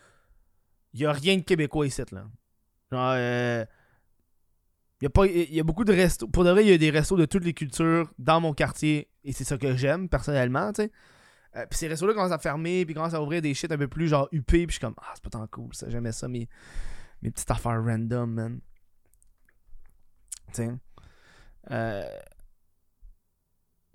y 0.95 1.05
a 1.05 1.13
rien 1.13 1.37
de 1.37 1.43
québécois 1.43 1.87
ici. 1.87 2.03
Là. 2.13 2.27
Genre, 2.91 3.13
euh, 3.17 3.65
il 5.01 5.05
y, 5.05 5.07
a 5.07 5.11
pas, 5.11 5.27
y 5.27 5.61
a 5.61 5.63
beaucoup 5.63 5.85
de 5.85 5.93
restos. 5.93 6.29
Pour 6.29 6.45
de 6.45 6.51
vrai, 6.51 6.63
il 6.63 6.69
y 6.69 6.73
a 6.73 6.79
des 6.79 6.91
restos 6.91 7.17
de 7.17 7.25
toutes 7.25 7.45
les 7.45 7.55
cultures 7.55 8.13
dans 8.19 8.41
mon 8.41 8.53
quartier. 8.53 9.09
Et 9.25 9.33
c'est 9.33 9.45
ça 9.45 9.57
que 9.57 9.75
j'aime, 9.75 10.09
personnellement, 10.09 10.73
tu 10.73 10.83
sais. 10.83 10.93
Euh, 11.57 11.67
puis 11.69 11.79
ces 11.79 11.89
restos-là 11.89 12.15
commencent 12.15 12.33
à 12.33 12.39
fermer, 12.39 12.85
puis 12.85 12.95
commencent 12.95 13.15
à 13.15 13.23
ouvrir 13.23 13.43
des 13.43 13.55
shit 13.55 13.73
un 13.73 13.79
peu 13.79 13.89
plus 13.89 14.09
genre 14.09 14.29
UP, 14.33 14.47
puis 14.47 14.67
je 14.69 14.73
suis 14.73 14.81
comme, 14.81 14.95
ah, 14.99 15.11
c'est 15.15 15.25
pas 15.25 15.31
tant 15.31 15.47
cool, 15.49 15.75
ça, 15.75 15.89
j'aimais 15.91 16.13
ça, 16.13 16.29
mes, 16.29 16.49
mes 17.23 17.31
petites 17.31 17.51
affaires 17.51 17.83
random, 17.83 18.31
man. 18.31 18.61
Sais. 20.53 20.71
Euh... 21.71 22.09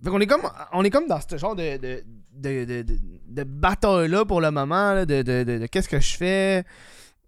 Fait 0.03 0.09
qu'on 0.09 0.19
est 0.19 0.27
comme, 0.27 0.49
on 0.73 0.83
est 0.83 0.89
comme 0.89 1.07
dans 1.07 1.19
ce 1.21 1.37
genre 1.37 1.55
de, 1.55 1.77
de, 1.77 2.03
de, 2.33 2.65
de, 2.65 2.97
de 3.27 3.43
bataille-là 3.43 4.25
pour 4.25 4.41
le 4.41 4.51
moment, 4.51 4.93
là, 4.93 5.05
de, 5.05 5.21
de, 5.21 5.43
de, 5.43 5.65
qu'est-ce 5.67 5.87
que 5.87 5.99
je 5.99 6.17
fais, 6.17 6.65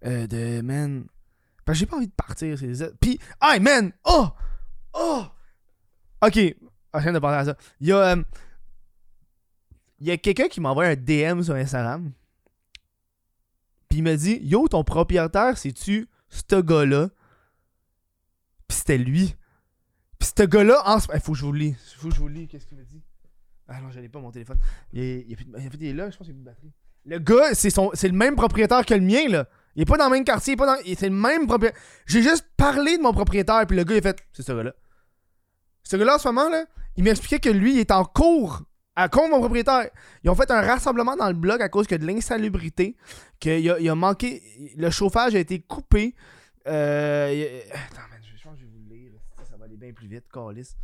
euh, 0.04 0.26
de, 0.26 0.60
man, 0.60 1.06
j'ai 1.74 1.86
pas 1.86 1.96
envie 1.96 2.08
de 2.08 2.12
partir. 2.12 2.56
Puis, 3.00 3.18
hey 3.42 3.60
man! 3.60 3.92
Oh! 4.04 4.28
Oh! 4.94 5.24
Ok, 6.24 6.34
je 6.34 6.54
viens 7.00 7.12
de 7.12 7.18
parler 7.18 7.38
à 7.38 7.44
ça. 7.44 7.56
Il 7.80 7.88
y 7.88 7.92
a, 7.92 8.16
euh, 8.16 8.22
il 10.00 10.06
y 10.06 10.10
a 10.10 10.16
quelqu'un 10.16 10.48
qui 10.48 10.60
m'a 10.60 10.70
envoyé 10.70 10.92
un 10.92 10.96
DM 10.96 11.42
sur 11.42 11.54
Instagram. 11.54 12.10
Puis 13.88 13.98
il 13.98 14.02
m'a 14.02 14.16
dit 14.16 14.38
Yo, 14.42 14.68
ton 14.68 14.84
propriétaire, 14.84 15.56
c'est-tu 15.56 16.08
ce 16.28 16.60
gars-là? 16.60 17.08
Puis 18.66 18.78
c'était 18.78 18.98
lui. 18.98 19.34
Puis 20.18 20.30
ce 20.36 20.42
gars-là, 20.42 20.82
en 20.86 20.98
Il 21.14 21.20
faut 21.20 21.32
que 21.32 21.38
je 21.38 21.44
vous 21.44 21.52
le 21.52 21.58
lis. 21.58 21.76
Faut 21.96 22.08
que 22.08 22.14
je 22.14 22.20
vous 22.20 22.28
le 22.28 22.34
lis. 22.34 22.48
Qu'est-ce 22.48 22.66
qu'il 22.66 22.76
m'a 22.76 22.84
dit? 22.84 23.02
Ah 23.68 23.80
non, 23.80 23.90
j'allais 23.90 24.08
pas 24.08 24.20
mon 24.20 24.30
téléphone. 24.30 24.58
Il, 24.92 25.00
est, 25.00 25.26
il, 25.28 25.36
il, 25.80 25.86
est 25.86 25.92
là, 25.92 26.10
je 26.10 26.16
pense 26.16 26.26
qu'il 26.26 26.36
y 26.36 26.40
a 26.40 26.42
plus 26.42 26.44
de 26.44 26.44
batterie. 26.44 26.72
Le 27.04 27.18
gars, 27.18 27.54
c'est 27.54 28.08
le 28.08 28.16
même 28.16 28.34
propriétaire 28.34 28.84
que 28.84 28.94
le 28.94 29.00
mien, 29.00 29.28
là. 29.28 29.48
Il 29.78 29.82
est 29.82 29.84
pas 29.84 29.96
dans 29.96 30.06
le 30.06 30.10
même 30.10 30.24
quartier, 30.24 30.54
il 30.54 30.54
est 30.54 30.56
pas 30.56 30.66
dans. 30.66 30.82
C'est 30.82 31.08
le 31.08 31.14
même 31.14 31.46
propriétaire. 31.46 31.80
J'ai 32.04 32.20
juste 32.20 32.44
parlé 32.56 32.98
de 32.98 33.02
mon 33.04 33.12
propriétaire, 33.12 33.64
puis 33.64 33.76
le 33.76 33.84
gars, 33.84 33.94
il 33.94 33.98
a 33.98 34.02
fait. 34.02 34.18
C'est 34.32 34.42
ce 34.42 34.50
gars-là. 34.50 34.74
Ce 35.84 35.96
gars-là, 35.96 36.16
en 36.16 36.18
ce 36.18 36.26
moment, 36.26 36.48
là, 36.48 36.64
il 36.96 37.04
m'expliquait 37.04 37.38
que 37.38 37.48
lui, 37.48 37.74
il 37.74 37.78
est 37.78 37.92
en 37.92 38.04
cours 38.04 38.64
à 38.96 39.08
contre 39.08 39.30
mon 39.30 39.38
propriétaire. 39.38 39.88
Ils 40.24 40.30
ont 40.30 40.34
fait 40.34 40.50
un 40.50 40.62
rassemblement 40.62 41.14
dans 41.14 41.28
le 41.28 41.34
bloc 41.34 41.60
à 41.60 41.68
cause 41.68 41.86
que 41.86 41.94
de 41.94 42.04
l'insalubrité, 42.04 42.96
qu'il 43.38 43.70
a, 43.70 43.78
il 43.78 43.88
a 43.88 43.94
manqué. 43.94 44.42
Le 44.76 44.90
chauffage 44.90 45.36
a 45.36 45.38
été 45.38 45.60
coupé. 45.60 46.16
Euh, 46.66 47.60
Attends, 47.72 48.08
man, 48.10 48.20
je 48.20 48.42
pense 48.42 48.54
que 48.54 48.60
je 48.62 48.64
vais 48.64 48.72
vous 48.72 48.84
lire. 48.90 49.12
Ça 49.48 49.56
va 49.56 49.66
aller 49.66 49.76
bien 49.76 49.92
plus 49.92 50.08
vite, 50.08 50.24
Calis. 50.32 50.74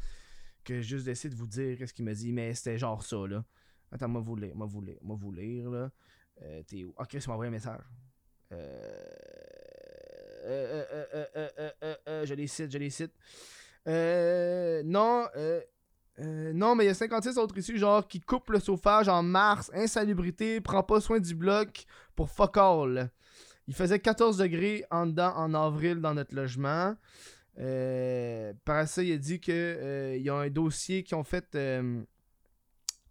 Que 0.62 0.80
juste 0.80 1.06
d'essayer 1.06 1.30
de 1.30 1.34
vous 1.34 1.48
dire 1.48 1.76
qu'est-ce 1.78 1.92
qu'il 1.92 2.04
m'a 2.04 2.14
dit, 2.14 2.32
mais 2.32 2.54
c'était 2.54 2.78
genre 2.78 3.02
ça, 3.02 3.16
là. 3.28 3.44
Attends, 3.90 4.08
moi 4.08 4.20
vous 4.20 4.36
lire, 4.36 4.54
moi 4.54 4.68
vous 4.70 4.82
lire, 4.82 4.98
moi 5.02 5.18
lire, 5.32 5.68
là. 5.68 5.90
T'es 6.68 6.84
où? 6.84 6.94
Ok, 6.96 7.08
tu 7.08 7.28
m'as 7.28 7.34
envoyé 7.34 7.48
un 7.48 7.52
message. 7.52 7.80
Euh... 8.54 9.04
Euh, 10.46 10.84
euh, 12.08 12.26
je 12.26 12.34
les 12.34 12.46
cite, 12.46 12.70
je 12.70 12.78
les 12.78 12.90
cite. 12.90 13.12
Non, 13.86 15.26
non, 16.18 16.74
mais 16.74 16.84
il 16.84 16.86
y 16.88 16.90
a 16.90 16.94
56 16.94 17.38
autres 17.38 17.56
issues, 17.58 17.78
genre, 17.78 18.06
qui 18.06 18.20
coupent 18.20 18.50
le 18.50 18.60
chauffage 18.60 19.08
en 19.08 19.22
mars, 19.22 19.70
insalubrité, 19.74 20.60
prend 20.60 20.82
pas 20.82 21.00
soin 21.00 21.18
du 21.18 21.34
bloc 21.34 21.86
pour 22.14 22.30
fuck 22.30 22.56
all. 22.56 23.10
Il 23.66 23.74
faisait 23.74 23.98
14 23.98 24.36
degrés 24.36 24.84
en 24.90 25.06
dedans 25.06 25.32
en 25.36 25.54
avril 25.54 26.00
dans 26.00 26.14
notre 26.14 26.34
logement. 26.34 26.94
Par 27.56 28.86
ça, 28.86 29.02
il 29.02 29.12
a 29.12 29.16
dit 29.16 29.40
que 29.40 29.52
euh, 29.52 30.16
il 30.16 30.22
y 30.22 30.30
a 30.30 30.34
un 30.34 30.50
dossier 30.50 31.02
qu'ils 31.02 31.16
ont 31.16 31.24
fait 31.24 31.56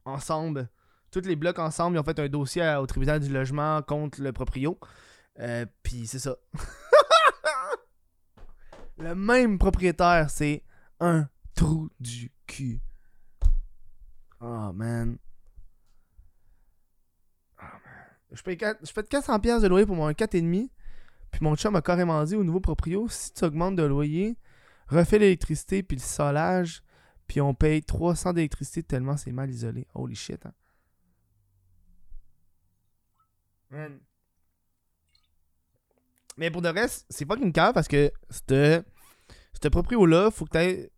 ensemble. 0.06 0.70
Tous 1.12 1.22
les 1.22 1.36
blocs 1.36 1.60
ensemble, 1.60 1.98
ils 1.98 2.00
ont 2.00 2.04
fait 2.04 2.20
un 2.20 2.28
dossier 2.28 2.76
au 2.80 2.86
tribunal 2.86 3.20
du 3.20 3.30
logement 3.30 3.82
contre 3.82 4.22
le 4.22 4.32
proprio. 4.32 4.78
Euh, 5.40 5.66
Puis 5.82 6.08
c'est 6.08 6.20
ça. 6.20 6.36
le 8.98 9.16
même 9.16 9.58
propriétaire, 9.58 10.30
c'est 10.30 10.64
un 11.00 11.28
trou 11.56 11.90
du 12.00 12.32
cul. 12.48 12.82
Oh 14.40 14.72
man. 14.74 15.18
Oh, 17.60 17.64
man. 17.64 17.72
Je 18.32 18.42
paye, 18.44 18.58
je 18.58 18.92
paye 18.92 19.04
400$ 19.04 19.42
piastres 19.42 19.64
de 19.64 19.68
loyer 19.68 19.86
pour 19.86 19.96
mon 19.96 20.10
4,5$. 20.12 20.70
Puis 21.32 21.42
mon 21.42 21.56
chum 21.56 21.76
a 21.76 21.82
carrément 21.82 22.24
dit 22.24 22.36
au 22.36 22.44
nouveau 22.44 22.60
proprio 22.60 23.08
si 23.10 23.34
tu 23.34 23.44
augmentes 23.44 23.76
de 23.76 23.84
loyer, 23.84 24.38
refais 24.88 25.18
l'électricité 25.18 25.82
puis 25.82 25.98
le 25.98 26.02
solage, 26.02 26.84
puis 27.26 27.42
on 27.42 27.56
paye 27.56 27.82
300 27.82 28.34
d'électricité 28.34 28.84
tellement 28.84 29.18
c'est 29.18 29.32
mal 29.32 29.50
isolé. 29.50 29.88
Holy 29.96 30.16
shit, 30.16 30.46
hein. 30.46 30.54
Man. 33.72 34.00
Mais 36.38 36.50
pour 36.50 36.62
de 36.62 36.70
reste, 36.70 37.06
c'est 37.10 37.28
fucking 37.28 37.52
cave 37.52 37.74
parce 37.74 37.88
que 37.88 38.12
ce 38.30 38.84
ce 39.62 39.68
proprio-là, 39.70 40.32
faut 40.32 40.46
que 40.46 40.58
tu 40.58 40.90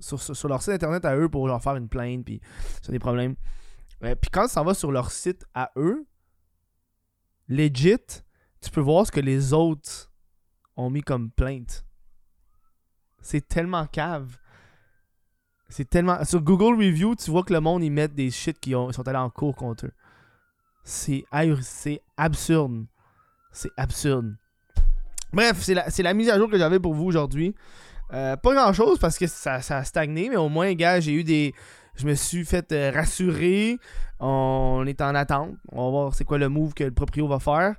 sur, 0.00 0.20
sur, 0.20 0.48
leur 0.48 0.62
site 0.62 0.72
internet 0.72 1.04
à 1.04 1.16
eux 1.16 1.28
pour 1.28 1.46
leur 1.46 1.62
faire 1.62 1.76
une 1.76 1.88
plainte, 1.88 2.24
puis 2.24 2.40
c'est 2.82 2.90
des 2.90 2.98
problèmes. 2.98 3.36
Euh, 4.02 4.14
puis 4.14 4.30
quand 4.30 4.48
ça 4.48 4.62
va 4.62 4.74
sur 4.74 4.90
leur 4.90 5.10
site 5.10 5.44
à 5.54 5.70
eux, 5.76 6.06
legit, 7.48 7.98
tu 8.60 8.70
peux 8.70 8.80
voir 8.80 9.06
ce 9.06 9.12
que 9.12 9.20
les 9.20 9.52
autres 9.52 10.10
ont 10.76 10.90
mis 10.90 11.02
comme 11.02 11.30
plainte. 11.30 11.84
C'est 13.20 13.46
tellement 13.46 13.86
cave. 13.86 14.38
C'est 15.68 15.88
tellement. 15.88 16.24
Sur 16.24 16.40
Google 16.40 16.82
Review, 16.82 17.14
tu 17.14 17.30
vois 17.30 17.42
que 17.42 17.52
le 17.52 17.60
monde, 17.60 17.84
ils 17.84 17.92
mettent 17.92 18.14
des 18.14 18.30
shit 18.30 18.58
qui 18.58 18.74
ont, 18.74 18.90
sont 18.92 19.06
allés 19.06 19.18
en 19.18 19.30
cours 19.30 19.54
contre 19.54 19.86
eux. 19.86 19.92
C'est 20.82 21.24
c'est 21.60 22.02
absurde. 22.16 22.86
C'est 23.52 23.70
absurde. 23.76 24.36
Bref, 25.32 25.60
c'est 25.60 26.02
la, 26.02 26.14
mise 26.14 26.28
à 26.28 26.38
jour 26.38 26.50
que 26.50 26.58
j'avais 26.58 26.80
pour 26.80 26.94
vous 26.94 27.04
aujourd'hui. 27.04 27.54
Euh, 28.12 28.36
pas 28.36 28.54
grand 28.54 28.72
chose 28.72 28.98
parce 28.98 29.16
que 29.18 29.28
ça, 29.28 29.54
a 29.54 29.84
stagné, 29.84 30.28
mais 30.28 30.36
au 30.36 30.48
moins, 30.48 30.72
gars, 30.74 31.00
j'ai 31.00 31.12
eu 31.12 31.24
des. 31.24 31.54
Je 31.94 32.06
me 32.06 32.14
suis 32.14 32.44
fait 32.44 32.70
euh, 32.72 32.90
rassurer. 32.92 33.78
On 34.18 34.84
est 34.86 35.00
en 35.00 35.14
attente. 35.14 35.54
On 35.70 35.84
va 35.84 35.90
voir 35.90 36.14
c'est 36.14 36.24
quoi 36.24 36.38
le 36.38 36.48
move 36.48 36.74
que 36.74 36.84
le 36.84 36.92
proprio 36.92 37.28
va 37.28 37.38
faire 37.38 37.76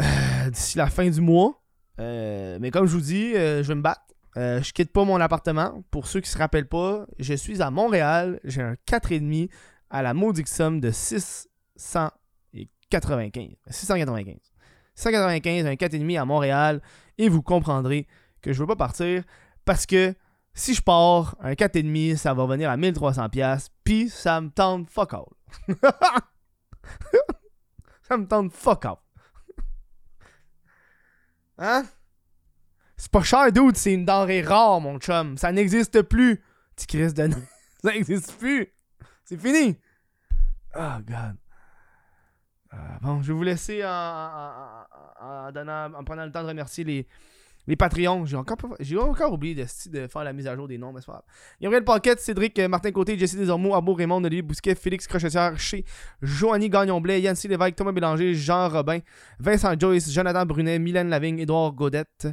euh, 0.00 0.50
d'ici 0.50 0.78
la 0.78 0.86
fin 0.86 1.08
du 1.08 1.20
mois. 1.20 1.60
Mais 1.98 2.70
comme 2.72 2.86
je 2.86 2.94
vous 2.94 3.02
dis, 3.02 3.32
je 3.34 3.62
vais 3.62 3.74
me 3.74 3.82
battre. 3.82 4.00
Je 4.36 4.72
quitte 4.72 4.92
pas 4.92 5.04
mon 5.04 5.20
appartement. 5.20 5.82
Pour 5.90 6.06
ceux 6.06 6.20
qui 6.20 6.30
se 6.30 6.38
rappellent 6.38 6.68
pas, 6.68 7.04
je 7.18 7.34
suis 7.34 7.60
à 7.60 7.70
Montréal. 7.70 8.40
J'ai 8.44 8.62
un 8.62 8.76
4,5 8.88 9.50
à 9.90 10.02
la 10.02 10.14
maudite 10.14 10.48
somme 10.48 10.80
de 10.80 10.90
695. 10.90 13.48
695. 13.68 14.49
695, 14.94 15.66
un 15.66 15.74
4,5 15.74 16.20
à 16.20 16.24
Montréal. 16.24 16.82
Et 17.18 17.28
vous 17.28 17.42
comprendrez 17.42 18.06
que 18.42 18.52
je 18.52 18.60
veux 18.60 18.66
pas 18.66 18.76
partir 18.76 19.24
parce 19.64 19.86
que 19.86 20.14
si 20.54 20.74
je 20.74 20.82
pars, 20.82 21.36
un 21.40 21.52
4,5, 21.52 22.16
ça 22.16 22.34
va 22.34 22.46
venir 22.46 22.70
à 22.70 22.76
1300$. 22.76 23.68
Puis 23.84 24.08
ça 24.08 24.40
me 24.40 24.50
tente 24.50 24.90
fuck 24.90 25.14
all. 25.14 25.26
ça 28.02 28.16
me 28.16 28.26
tente 28.26 28.52
fuck 28.52 28.84
all. 28.84 28.96
Hein? 31.58 31.84
C'est 32.96 33.10
pas 33.10 33.22
cher, 33.22 33.52
dude, 33.52 33.76
c'est 33.76 33.94
une 33.94 34.04
denrée 34.04 34.42
rare, 34.42 34.80
mon 34.80 34.98
chum. 34.98 35.36
Ça 35.36 35.52
n'existe 35.52 36.02
plus. 36.02 36.42
Petit 36.76 36.86
Chris 36.86 37.12
de 37.12 37.30
Ça 37.82 37.92
n'existe 37.92 38.36
plus. 38.38 38.72
C'est 39.24 39.40
fini. 39.40 39.76
Oh, 40.74 40.98
God. 41.06 41.36
Euh, 42.72 42.76
bon, 43.02 43.22
je 43.22 43.28
vais 43.28 43.34
vous 43.34 43.42
laisser 43.42 43.84
en, 43.84 43.88
en- 45.20 46.04
prenant 46.04 46.24
le 46.24 46.30
temps 46.32 46.42
de 46.42 46.48
remercier 46.48 46.84
les, 46.84 47.06
les 47.66 47.76
Patreons. 47.76 48.26
J'ai 48.26 48.36
encore, 48.36 48.56
j'ai 48.78 48.96
encore 48.96 49.32
oublié 49.32 49.54
de, 49.54 49.64
de 49.90 50.06
faire 50.06 50.24
la 50.24 50.32
mise 50.32 50.46
à 50.46 50.54
jour 50.54 50.68
des 50.68 50.78
noms, 50.78 50.92
mais 50.92 51.00
c'est 51.00 51.06
pas 51.06 51.12
grave. 51.12 51.24
Gabriel 51.60 51.84
Paquette, 51.84 52.20
Cédric 52.20 52.58
euh, 52.58 52.68
Martin 52.68 52.92
Côté, 52.92 53.18
Jesse 53.18 53.36
Desormeaux, 53.36 53.74
Arbo 53.74 53.94
Raymond, 53.94 54.22
Olivier 54.22 54.42
Bousquet, 54.42 54.74
Félix 54.74 55.06
Crochetière, 55.08 55.58
Chez, 55.58 55.84
Joanny 56.22 56.70
Gagnon-Blais, 56.70 57.20
Yancy 57.20 57.48
Lévesque, 57.48 57.74
Thomas 57.76 57.92
Bélanger, 57.92 58.34
Jean 58.34 58.68
Robin, 58.68 59.00
Vincent 59.40 59.74
Joyce, 59.78 60.10
Jonathan 60.12 60.46
Brunet, 60.46 60.78
Mylène 60.78 61.08
Lavigne, 61.08 61.40
Édouard 61.40 61.72
Godette, 61.72 62.28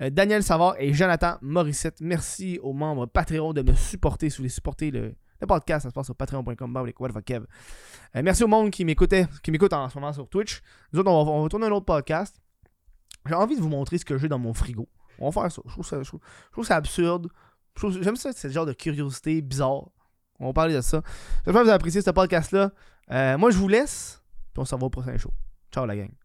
euh, 0.00 0.10
Daniel 0.10 0.42
Savard 0.44 0.76
et 0.78 0.92
Jonathan 0.94 1.36
Morissette. 1.42 2.00
Merci 2.00 2.58
aux 2.62 2.72
membres 2.72 3.06
Patreon 3.06 3.52
de 3.52 3.62
me 3.62 3.74
supporter. 3.74 4.30
Si 4.30 4.36
vous 4.36 4.42
voulez 4.42 4.48
supporter 4.48 4.90
le, 4.92 5.14
le 5.42 5.46
podcast, 5.46 5.82
ça 5.82 5.90
se 5.90 5.94
passe 5.94 6.06
sur 6.06 6.16
patreon.com. 6.16 6.88
Euh, 8.16 8.22
merci 8.22 8.44
au 8.44 8.46
monde 8.46 8.70
qui 8.70 8.84
m'écoutait, 8.84 9.26
qui 9.42 9.50
m'écoute 9.50 9.72
en 9.72 9.88
ce 9.88 9.98
moment 9.98 10.12
sur 10.12 10.28
Twitch. 10.28 10.62
Nous 10.92 11.00
autres, 11.00 11.10
on 11.10 11.42
va, 11.42 11.48
tourner 11.48 11.66
un 11.66 11.72
autre 11.72 11.84
podcast. 11.84 12.40
J'ai 13.26 13.34
envie 13.34 13.56
de 13.56 13.60
vous 13.60 13.68
montrer 13.68 13.98
ce 13.98 14.04
que 14.04 14.16
j'ai 14.16 14.28
dans 14.28 14.38
mon 14.38 14.54
frigo. 14.54 14.88
On 15.18 15.30
va 15.30 15.42
faire 15.42 15.52
ça. 15.52 15.62
Je 15.66 16.18
trouve 16.52 16.64
ça, 16.64 16.76
absurde. 16.76 17.28
J'aime 18.00 18.16
ça, 18.16 18.30
le 18.42 18.50
genre 18.50 18.66
de 18.66 18.72
curiosité 18.72 19.42
bizarre. 19.42 19.90
On 20.38 20.46
va 20.46 20.52
parler 20.52 20.74
de 20.74 20.80
ça. 20.80 21.02
J'espère 21.44 21.52
que 21.52 21.58
vous 21.58 21.58
avez 21.58 21.72
apprécié 21.72 22.02
ce 22.02 22.10
podcast-là. 22.10 22.72
Euh, 23.10 23.38
moi, 23.38 23.50
je 23.50 23.58
vous 23.58 23.68
laisse. 23.68 24.22
Puis 24.52 24.60
on 24.60 24.64
se 24.64 24.74
revoit 24.74 24.86
au 24.86 24.90
prochain 24.90 25.16
show. 25.16 25.32
Ciao, 25.72 25.86
la 25.86 25.96
gang. 25.96 26.21